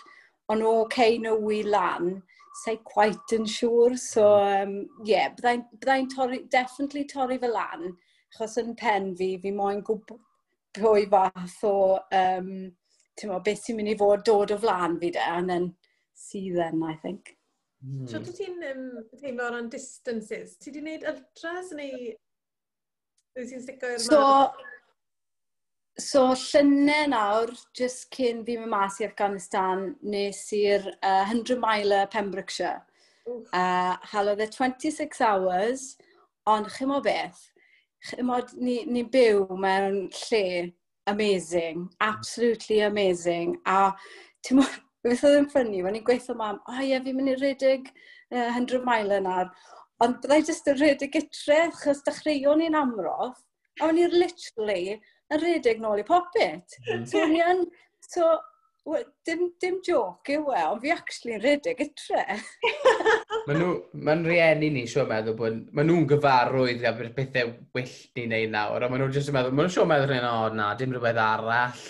[0.54, 2.12] ond o cei Ceynowi lan,
[2.62, 4.76] sa'i quite yn siŵr, so um,
[5.08, 7.90] yeah, byddai'n byddai torri, definitely torri fy lan,
[8.32, 10.22] achos yn pen fi, fi moyn gwybod
[10.78, 11.76] pwy fath o,
[12.22, 12.52] um,
[13.18, 15.72] ti'n beth sy'n mynd i fod dod o flan fi de, and then
[16.14, 17.36] see then, I think.
[17.82, 18.10] Mm.
[18.10, 18.26] So, hmm.
[18.28, 18.84] ti ti'n um,
[19.18, 20.58] teimlo ran distances?
[20.62, 22.12] Ti di wneud ultras neu...
[23.38, 24.22] Wyt ti'n sicr i'r so,
[26.00, 32.06] So, llynau nawr, just cyn fi mynd mas i Afghanistan, nes i'r uh, 100 mile
[32.14, 32.80] Pembrokeshire.
[33.54, 35.84] Uh, halodd e 26 hours,
[36.50, 37.42] ond chymo beth,
[38.08, 40.72] chymo ni'n ni byw mewn lle
[41.12, 43.92] amazing, absolutely amazing, a
[44.48, 44.64] ti'n
[45.06, 47.90] beth oedd yn ffynnu, o'n i'n gweithio mam, o oh, ie, fi'n mynd i redig
[47.92, 49.50] uh, 100 mile yn ar.
[50.02, 53.40] Ond byddai jyst yn redig gytre, chos dechreuon ni'n amrodd,
[53.80, 54.98] a o'n i'n literally
[55.32, 56.78] yn redig nôl i popit.
[56.88, 57.06] Mm.
[57.10, 57.66] So, yn,
[58.06, 58.32] so,
[58.84, 62.24] Wel, dim, dim joc yw e, ond fi actually yn rhedeg ytre.
[63.46, 63.68] Mae nhw,
[64.08, 68.82] ma'n rieni ni siw meddwl bod, mae nhw'n gyfarwydd am bethau wyll ni neu nawr,
[68.82, 71.22] a mae nhw'n jyst yn meddwl, mae nhw'n siw meddwl rhain, o na, dim rhywbeth
[71.28, 71.86] arall.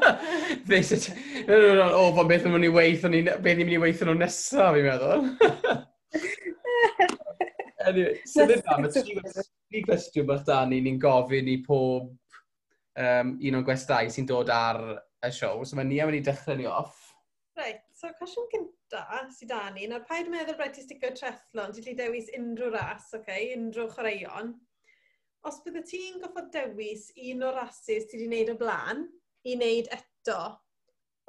[0.70, 4.10] Mae nhw'n, o, fan beth yn mynd i weithio ni, beth ni'n mynd i weithio
[4.10, 5.20] nhw nesaf, fi'n meddwl.
[7.88, 13.38] anyway, so ddim na, mae tri gwestiwn bach da ni, ni'n gofyn i pob um,
[13.40, 14.82] un o'n gwestai sy'n dod ar
[15.26, 17.10] y siow, so mae ni am wedi dechrau ni off.
[17.58, 19.02] Reit, so cwestiwn gynta
[19.36, 23.50] sydd da ni, nawr paid meddwl rhaid ti sticio trethlon, ti'n dewis unrhyw ras, okay?
[23.56, 24.54] unrhyw chwaraeon.
[25.48, 29.06] Os bydde ti'n goffod dewis un o'r rases ti wedi wneud o blaen,
[29.44, 30.38] i wneud eto,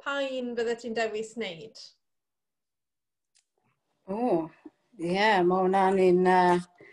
[0.02, 1.84] pa un bydde ti'n dewis wneud?
[4.08, 6.24] O, oh, ie, yeah, mae hwnna'n un...
[6.28, 6.88] Uh...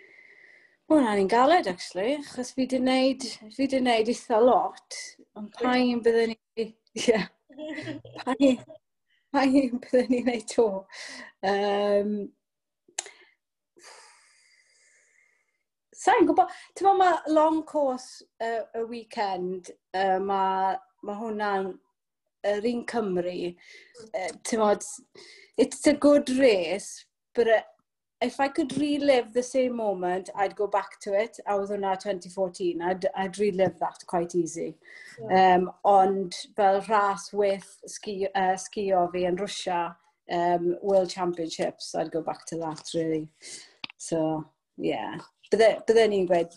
[0.89, 5.01] Mae hwnna'n un galed, actually, achos fi wedi wneud, fi wedi gwneud eitha lot,
[5.37, 6.69] ond pa un bydden ni
[7.07, 8.57] Ie.
[9.29, 10.65] Pa un byddwn ni'n gwneud to?
[11.45, 12.13] Um,
[15.99, 21.73] Sa'n gwybod, ti'n meddwl mae long course uh, y weekend, uh, mae ma hwnna'n
[22.47, 23.35] yr un Cymru,
[24.07, 25.03] uh, ti'n meddwl,
[25.59, 27.51] it's a good race, but
[28.21, 31.39] if I could relive the same moment, I'd go back to it.
[31.47, 32.81] I was hwnna 2014.
[32.81, 34.77] I'd, I'd relive that quite easy.
[35.29, 35.55] Yeah.
[35.55, 39.95] Um, ond fel ras with ski, uh, sgio fi yn Russia,
[40.31, 43.29] um, World Championships, I'd go back to that really.
[43.97, 44.45] So,
[44.77, 45.17] yeah.
[45.49, 46.53] Bydde ni'n gweud,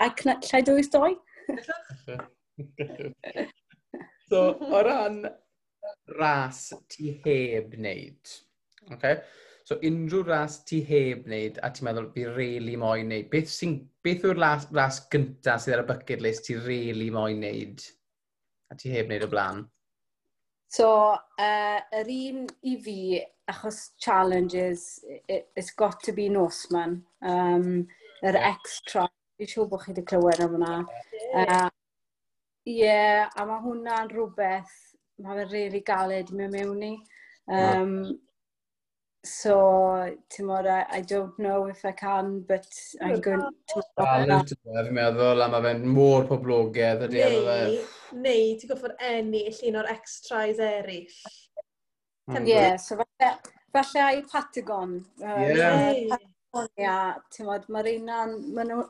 [0.00, 1.12] llai dwys doi?
[4.30, 5.24] so, o ran
[6.18, 8.38] ras ti heb wneud,
[8.94, 9.18] okay?
[9.68, 13.76] So unrhyw ras ti heb wneud a ti'n meddwl fi really moyn wneud, beth, sy'n,
[14.02, 17.84] beth yw'r ras, ras gyntaf sydd ar y bucket list ti really moyn wneud
[18.72, 19.62] a ti heb wneud o blaen?
[20.72, 22.96] So, uh, yr un i fi,
[23.52, 27.02] achos challenges, it, it's got to be Norseman.
[27.20, 27.86] Um,
[28.24, 28.48] yr yeah.
[28.54, 29.06] extra,
[29.36, 30.80] fi siŵr bod chi wedi clywed am hwnna.
[31.36, 31.68] Uh,
[32.62, 34.74] Ie, yeah, a mae hwnna'n rhywbeth,
[35.22, 36.92] mae fe'n really galed i mewn mewn i.
[37.52, 38.12] Um, yeah.
[39.24, 39.54] So,
[40.34, 42.66] timod, I, I don't know if I can, but
[43.00, 43.82] I'm going to...
[43.96, 47.58] Talent yna, fi'n meddwl, a mae fe'n mor poblogaidd ydy ar fe.
[48.18, 51.14] Neu, ti'n goffod ennill un o'r extras eraill.
[52.26, 52.40] Hmm.
[52.42, 53.30] Ie, yeah, so falle,
[53.76, 54.98] falle ai Patagon.
[55.22, 55.52] Ie.
[55.54, 56.16] Yeah.
[56.16, 56.96] Patagonia,
[57.30, 58.88] ti'n modd, mae'r unan, ma nhw...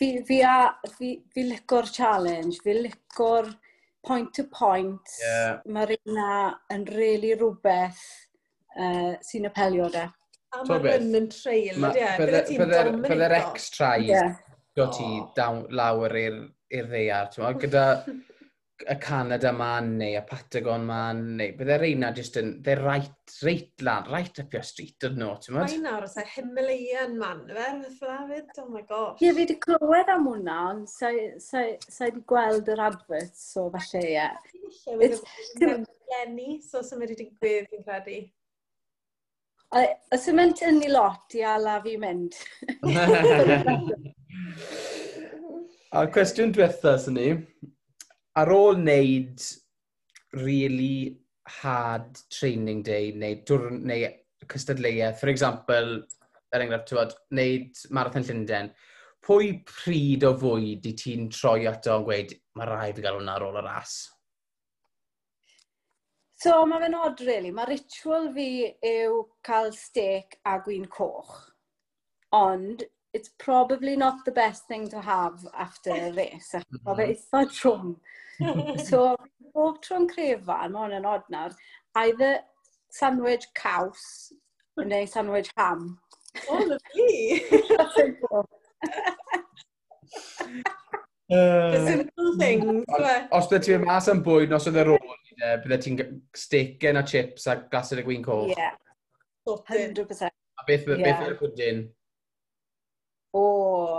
[0.00, 3.46] Fi, fi, a, fi, fi licor challenge, fi licor
[4.02, 5.14] point to point.
[5.22, 5.60] Yeah.
[5.70, 6.30] Mae'r una
[6.74, 8.02] yn really rhywbeth
[8.76, 10.08] uh, sy'n apelio da.
[10.52, 12.58] A mae'r run yn trail, ydy e?
[12.60, 14.34] Bydde'r ex-trail yeah.
[14.76, 15.06] do ti
[15.46, 15.62] oh.
[15.72, 16.42] lawr i'r
[16.90, 17.30] ddeiar.
[17.32, 17.86] ti'n meddwl, Gyda
[18.90, 23.84] y Canada man neu y Patagon man neu bydde'r reina jyst yn, they're right, right
[23.86, 25.70] lan, right up your street dyn nhw, ti'n mynd?
[25.70, 27.68] Mae'n nawr os e Himalayan man, fe,
[28.00, 29.22] fflafyd, oh my gosh.
[29.22, 34.28] Ie, fi wedi clywed am hwnna, ond sa wedi gweld yr adverts, so falle ie.
[34.60, 35.20] Ie, wedi
[35.62, 35.90] gweld
[36.68, 38.22] so sy'n wedi digwydd, fi'n credu.
[39.72, 42.36] Y sement yn ni lot i ala fi mynd.
[45.96, 47.30] a cwestiwn diwetha sy'n ni,
[48.36, 49.46] ar ôl wneud
[50.42, 51.16] really
[51.62, 54.12] hard training day neu, dwrn, neu
[54.52, 56.02] cystadleuaeth, for example,
[56.52, 58.68] er enghraifft, tywod, wneud Marathon Llundain,
[59.24, 63.38] pwy pryd o fwyd i ti'n troi ato yn gweud, mae rai fi gael hwnna
[63.38, 64.02] ar ôl y ras?
[66.42, 67.52] So mae fe'n odd, really.
[67.54, 68.46] Mae ritual fi
[68.88, 71.36] yw cael steak a gwyn coch.
[72.34, 72.82] Ond
[73.14, 76.56] it's probably not the best thing to have after a race.
[76.56, 77.94] Mae fe eitha trwm.
[78.88, 79.04] so,
[79.54, 81.54] bob tro'n crefan, mae hwn yn odd nawr,
[82.02, 82.34] either
[82.90, 84.04] sandwich caws
[84.82, 85.98] neu sandwich ham.
[86.48, 87.44] Oh, lovely!
[91.32, 92.84] It's a little thing.
[93.32, 95.16] Os bydde ti'n mas am bwyd, nos oedd e rôl,
[95.64, 95.98] bydde ti'n
[96.36, 98.52] stecken a chips a glasod y gwyn coch.
[98.52, 98.76] Yeah.
[99.48, 100.28] 100%.
[100.28, 101.24] A beth bydde yeah.
[101.30, 101.82] y pwdyn?
[103.32, 103.44] O,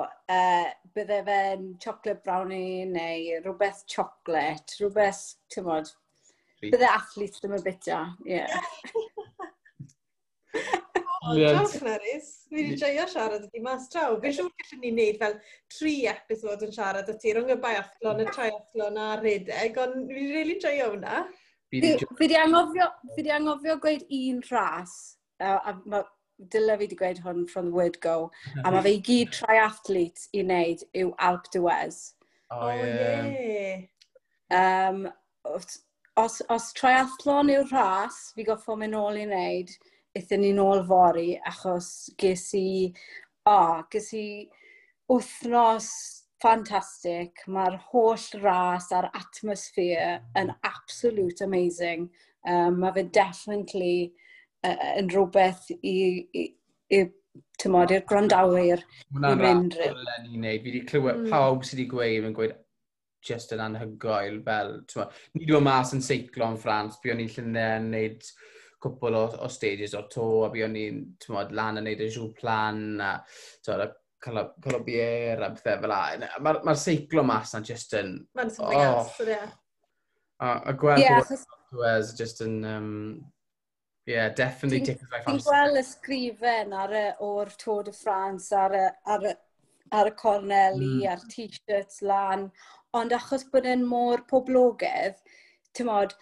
[0.05, 5.89] uh, bydde fe'n chocolate brownie neu rhywbeth chocolate, rhywbeth, ti'n modd,
[6.61, 8.43] bydde athlet ddim yn bita, ie.
[8.43, 8.53] Yeah.
[11.32, 14.17] Diolch Nerys, fi wedi joio siarad ydi mas draw.
[14.24, 15.38] Fi'n siŵr gallwn ni wneud fel
[15.71, 20.17] tri episod yn siarad y ti rhwng y biathlon, y triathlon a redeg, ond fi
[20.17, 21.21] wedi really joio hwnna.
[21.71, 24.97] Fi wedi angofio, fi wedi angofio gweud un ras,
[25.39, 26.03] a, a ma,
[26.51, 28.17] dyle fi wedi gweud hwn from the word go,
[28.63, 32.03] a mae fe i gyd triathlete i wneud yw Alp Dwez.
[32.51, 33.32] Oh, oh yeah.
[33.32, 33.82] yeah.
[34.53, 35.07] Um,
[36.19, 39.71] os, os triathlon yw'r ras, fi goffo mynd ôl i wneud,
[40.18, 42.91] eithon ni nôl fori achos ges i,
[43.45, 44.28] o, oh, ges i
[45.11, 45.89] wythnos
[46.43, 47.45] ffantastig.
[47.47, 52.09] Mae'r holl ras a'r atmosffer yn absolute amazing.
[52.43, 54.11] Um, mae fe definitely
[54.68, 55.95] uh, yn rhywbeth i,
[56.36, 56.47] i,
[56.91, 57.03] i
[57.61, 59.80] tymod, i'r grandawyr i mynd.
[59.80, 60.59] Hwna'n ni'n neud.
[60.66, 61.32] Fi wedi clywed mm.
[61.32, 62.59] pawb sydd wedi gweud yn gweud
[63.24, 67.32] just yn anhygoel fel, ti'n ni dwi'n e mas yn seiclo yn Ffrans, buon ni'n
[67.32, 68.28] lluniau yn neud
[68.84, 71.03] cwpl o, o stages o'r to, a buon ni'n
[71.55, 73.17] lan yn neud y jw plan, a
[73.65, 76.29] tywed, Colobier a bethau fel la.
[76.39, 78.13] Mae'r ma seiclo mas na'n just yn...
[78.38, 79.01] Mae'n something oh.
[79.01, 79.49] else, so yeah.
[80.39, 82.61] A, a gweld yeah, Suez just yn...
[82.63, 83.25] Um,
[84.07, 85.43] yeah, definitely tickets my fancy.
[85.43, 89.36] Fi'n gweld y sgrifen ar y, o'r Tour de France, ar y, ar y,
[89.99, 91.09] ar y corneli, mm.
[91.11, 92.47] ar t-shirts lan,
[92.95, 95.19] ond achos bod yn môr poblogaidd,
[95.75, 96.15] ti'n modd,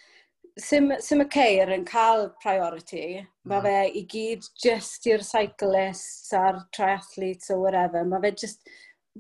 [0.60, 3.68] sim, sim y ceir yn cael priority, mae mm.
[3.68, 8.70] fe i gyd just i'r cyclists a'r triathletes or whatever, mae fe just,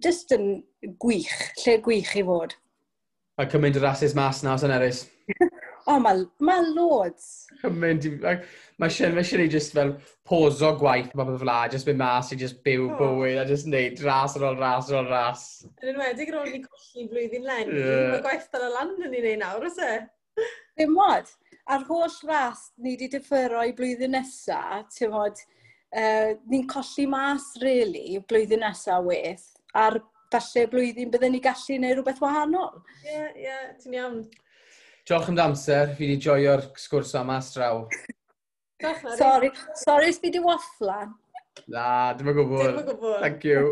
[0.03, 0.61] just yn
[1.03, 2.55] gwych, lle gwych i fod.
[3.39, 5.05] Mae cymaint o rasis mas na, os yn eris.
[5.89, 7.47] o, mae ma loads.
[7.61, 9.95] Cymaint, mae Sian, mae Sian i just fel
[10.27, 12.95] poso gwaith mae bobl fla, just mynd mas i just byw oh.
[12.99, 15.45] bywyd a just neud ras ar ôl ras ar ôl ras.
[15.81, 18.09] Yn enwedig ar ôl ni colli flwyddyn len, yeah.
[18.15, 19.93] mae gwaith dal y lan yn ei wneud nawr, oes e?
[20.79, 21.31] Dim mod.
[21.71, 25.41] A'r holl ras ni wedi differo i blwyddyn nesaf, ti'n bod,
[25.95, 29.47] uh, ni'n colli mas, really, blwyddyn nesaf weth,
[29.77, 29.99] a'r
[30.31, 32.81] falle blwyddyn byddwn ni gallu gwneud rhywbeth wahanol.
[33.03, 34.19] Ie, yeah, ie, yeah, ti'n iawn.
[35.07, 37.85] Diolch am amser, fi wedi joio'r sgwrs yma straw.
[39.17, 39.51] sorry,
[39.85, 41.15] sorry, fi wedi wafflan.
[41.71, 41.85] Na,
[42.17, 42.67] dim yn gwybod.
[42.67, 43.19] Dim yn gwybod.
[43.23, 43.71] Thank you.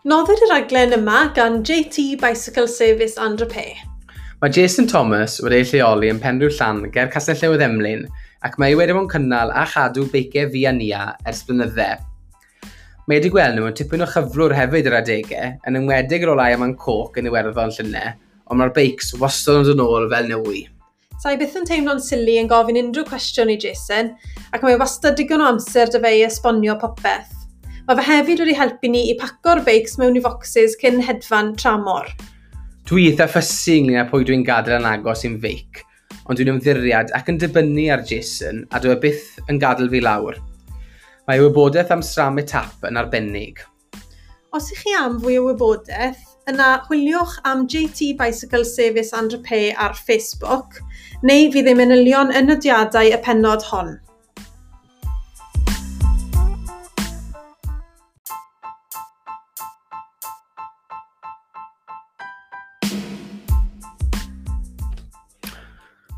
[0.00, 3.74] Nodded y raglen yma gan JT Bicycle Service and Repair.
[4.40, 8.06] Mae Jason Thomas wedi'i lleoli yn Penrhyw Llan ger Castell Newydd Emlyn
[8.48, 11.90] ac mae wedi bod yn cynnal a chadw beicau fi a nia ers blynydde.
[13.04, 16.56] Mae wedi gweld nhw yn tipyn o chyflwr hefyd yr adegau yn ymwedig ar olau
[16.56, 18.14] am yn coc yn Iwerddon llynau,
[18.48, 20.62] ond mae'r beics wastad yn dod yn ôl fel newi.
[21.20, 24.14] Sa'i byth yn teimlo'n sili yn gofyn unrhyw cwestiwn i Jason
[24.56, 27.39] ac mae wastad digon o amser dy fe i esbonio popeth.
[27.90, 32.04] Mae fe hefyd wedi helpu ni i paco'r beics mewn i focsys cyn hedfan tramor.
[32.86, 35.80] Dwi eitha ffysu ynglyn â pwy dwi'n gadael yn agos i'n feic,
[36.22, 40.04] ond dwi'n ymddiriad ac yn dibynnu ar Jason a dwi e byth yn gadael fi
[40.06, 40.38] lawr.
[41.26, 43.58] Mae wybodaeth am sram y tap yn arbennig.
[44.54, 46.22] Os ych chi am fwy o wybodaeth,
[46.52, 50.78] yna chwiliwch am JT Bicycle Service Andrepe ar Facebook,
[51.26, 53.96] neu fydd ei manylion yn y diadau y penod hon.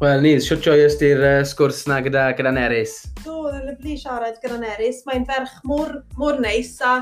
[0.02, 2.96] Wel, ni, sio joyous di'r uh, sgwrs na gyda, gyda Nerys?
[3.22, 5.04] Do, oedd yn lyflu siarad gyda Nerys.
[5.06, 6.96] Mae'n ferch mor, mor neis a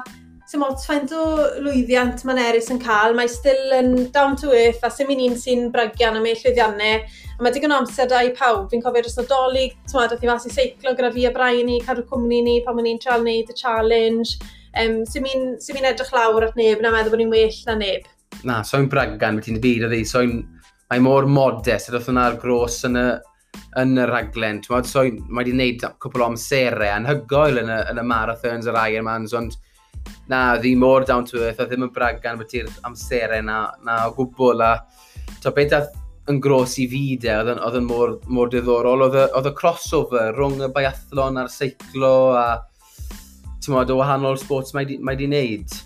[0.50, 1.22] sy'n mot faint o
[1.64, 3.16] lwyddiant mae Nerys yn cael.
[3.16, 7.00] Mae still yn down to earth a sy'n mynd un sy'n bragian am ei llwyddiannau.
[7.38, 8.68] A mae digon amser da i pawb.
[8.68, 11.80] Fi'n cofio dros nadolig, ti'n meddwl, i fas i seiclo gyda fi a Brian ni,
[11.88, 14.36] cadw cwmni ni pan o'n ni'n trial wneud y challenge.
[14.76, 18.12] Um, sy'n mynd edrych lawr at neb na meddwl bod ni'n well na neb.
[18.44, 20.42] Na, so'n bragan, mae ti'n byd o ddi, so'n
[20.90, 23.06] mae mor modest, a doth hwnna'r gros yn y,
[23.78, 24.60] yn y raglen.
[24.72, 28.80] Mod, so, mae wedi gwneud cwpl o amserau anhygoel yn y, yn y marathons a'r
[28.90, 29.54] Ironmans, ond
[30.30, 34.00] na, ddi mor down to earth, a ddim yn bragan bod ti'r amserau na, na
[34.08, 34.64] o gwbl.
[34.66, 34.72] A,
[35.44, 35.94] to, beth dath
[36.30, 40.72] yn gros i fi de, oedd yn mor, mor diddorol, oedd y crossover rhwng y
[40.74, 42.44] biathlon a'r seiclo a
[43.60, 45.79] ti'n modd o wahanol sports mae wedi mae wneud.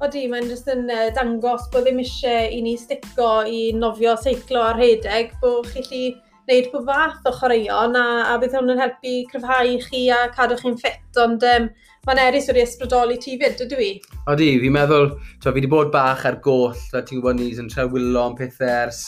[0.00, 4.62] Odi, mae'n jyst yn uh, dangos bod ddim eisiau i ni stico i nofio seiclo
[4.64, 6.04] ar rhedeg, bod chi lli
[6.48, 10.56] wneud pob fath o chwaraeon a, a bydd hwn yn helpu cryfhau chi a cadw
[10.62, 11.66] chi'n ffit, ond um,
[12.08, 13.90] mae'n eris wedi ysbrydoli ti fyd, ydw i?
[14.32, 17.68] Odi, fi'n meddwl, to, fi wedi bod bach ar goll, a ti'n gwybod ni, yn
[17.68, 19.04] trewilo am pethau ers,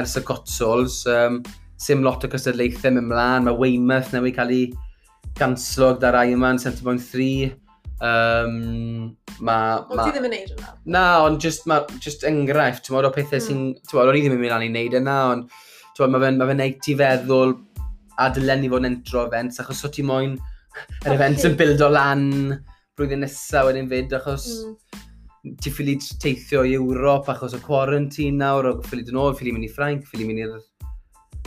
[0.00, 1.02] ers y cotsols.
[1.12, 1.42] Um,
[1.76, 4.66] sim lot o cystadlaethau mewn mlaen, mae Weymouth newid cael ei
[5.36, 7.65] ganslog dar Ironman, yma Centre 3
[8.00, 9.86] Um, ma, ma...
[9.88, 10.72] Ond Ti ddim yn neud yna?
[10.96, 13.46] Na, ond just, ma, just enghraifft, ti'n modd o pethau mm.
[13.46, 13.62] sy'n...
[13.70, 13.86] Hmm.
[13.88, 15.56] Ti'n modd, o'n i ddim yn mynd â'n ei wneud yna, ond
[15.96, 17.56] ti'n modd, mae fe'n ma fe neud ti feddwl
[18.20, 20.36] a dylen i fod yn entro events, achos o ti moyn
[21.06, 22.26] yr events yn bild o lan
[22.96, 25.02] blwyddyn nesaf wedyn fyd, achos mm.
[25.62, 29.68] ti ffili teithio i Ewrop achos o quarantine nawr, o ffili dyn ôl, ffili mynd
[29.68, 30.58] i Ffrainc, ffili mynd i'r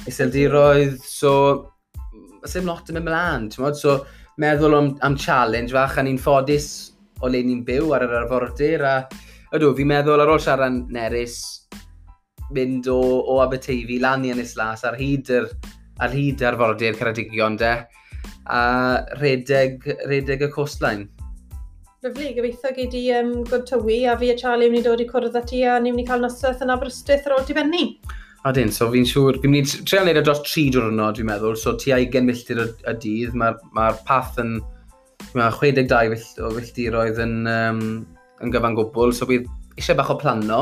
[0.09, 1.33] Iseldiroedd, so...
[2.39, 3.97] Mae ddim lot yn mynd mlaen, ti'n modd, so
[4.39, 6.69] meddwl am, am challenge fach, a ni'n ffodus
[7.21, 8.95] o le ni'n byw ar yr arfordir, a
[9.55, 11.39] ydw, fi'n meddwl ar ôl siarad Nerys,
[12.55, 15.49] mynd o, o Aberteifi lan i Ynys Las ar hyd yr
[15.99, 17.73] ar hyd arfordir Ceredigion de,
[18.47, 18.61] a
[19.19, 21.09] redeg, redeg y coastline.
[21.99, 25.03] Lyfli, gobeithio gei di um, gwrdd tywi a fi a Charlie yn mynd i dod
[25.03, 27.57] i cwrdd â ti a ni'n mynd i cael nosaeth yn Aberystwyth ar ôl ti
[27.57, 27.89] benni.
[28.47, 31.17] A dyn, so fi'n siŵr, fi'n mynd i treol neud o e dros tri diwrnod,
[31.17, 34.53] dwi'n meddwl, so ti ai gen milltir y, y dydd, mae'r ma, path yn,
[35.33, 37.81] mae 62 fill, o filltiroedd yn, um,
[38.39, 40.61] yn gyfan gwbl, so bydd eisiau bach o plano,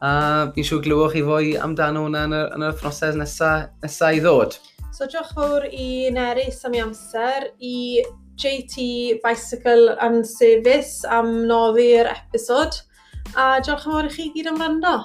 [0.00, 0.12] a
[0.54, 4.24] fi'n siŵr glywch chi fwy amdano hwnna yn yr, yn yr thnosau nesaf nesa i
[4.24, 4.56] ddod.
[4.96, 8.00] So diolch fawr i Nerys am ei amser, i
[8.40, 12.80] JT Bicycle and Service am noddi'r episod,
[13.36, 14.96] a diolch yn fawr i chi gyd am rando.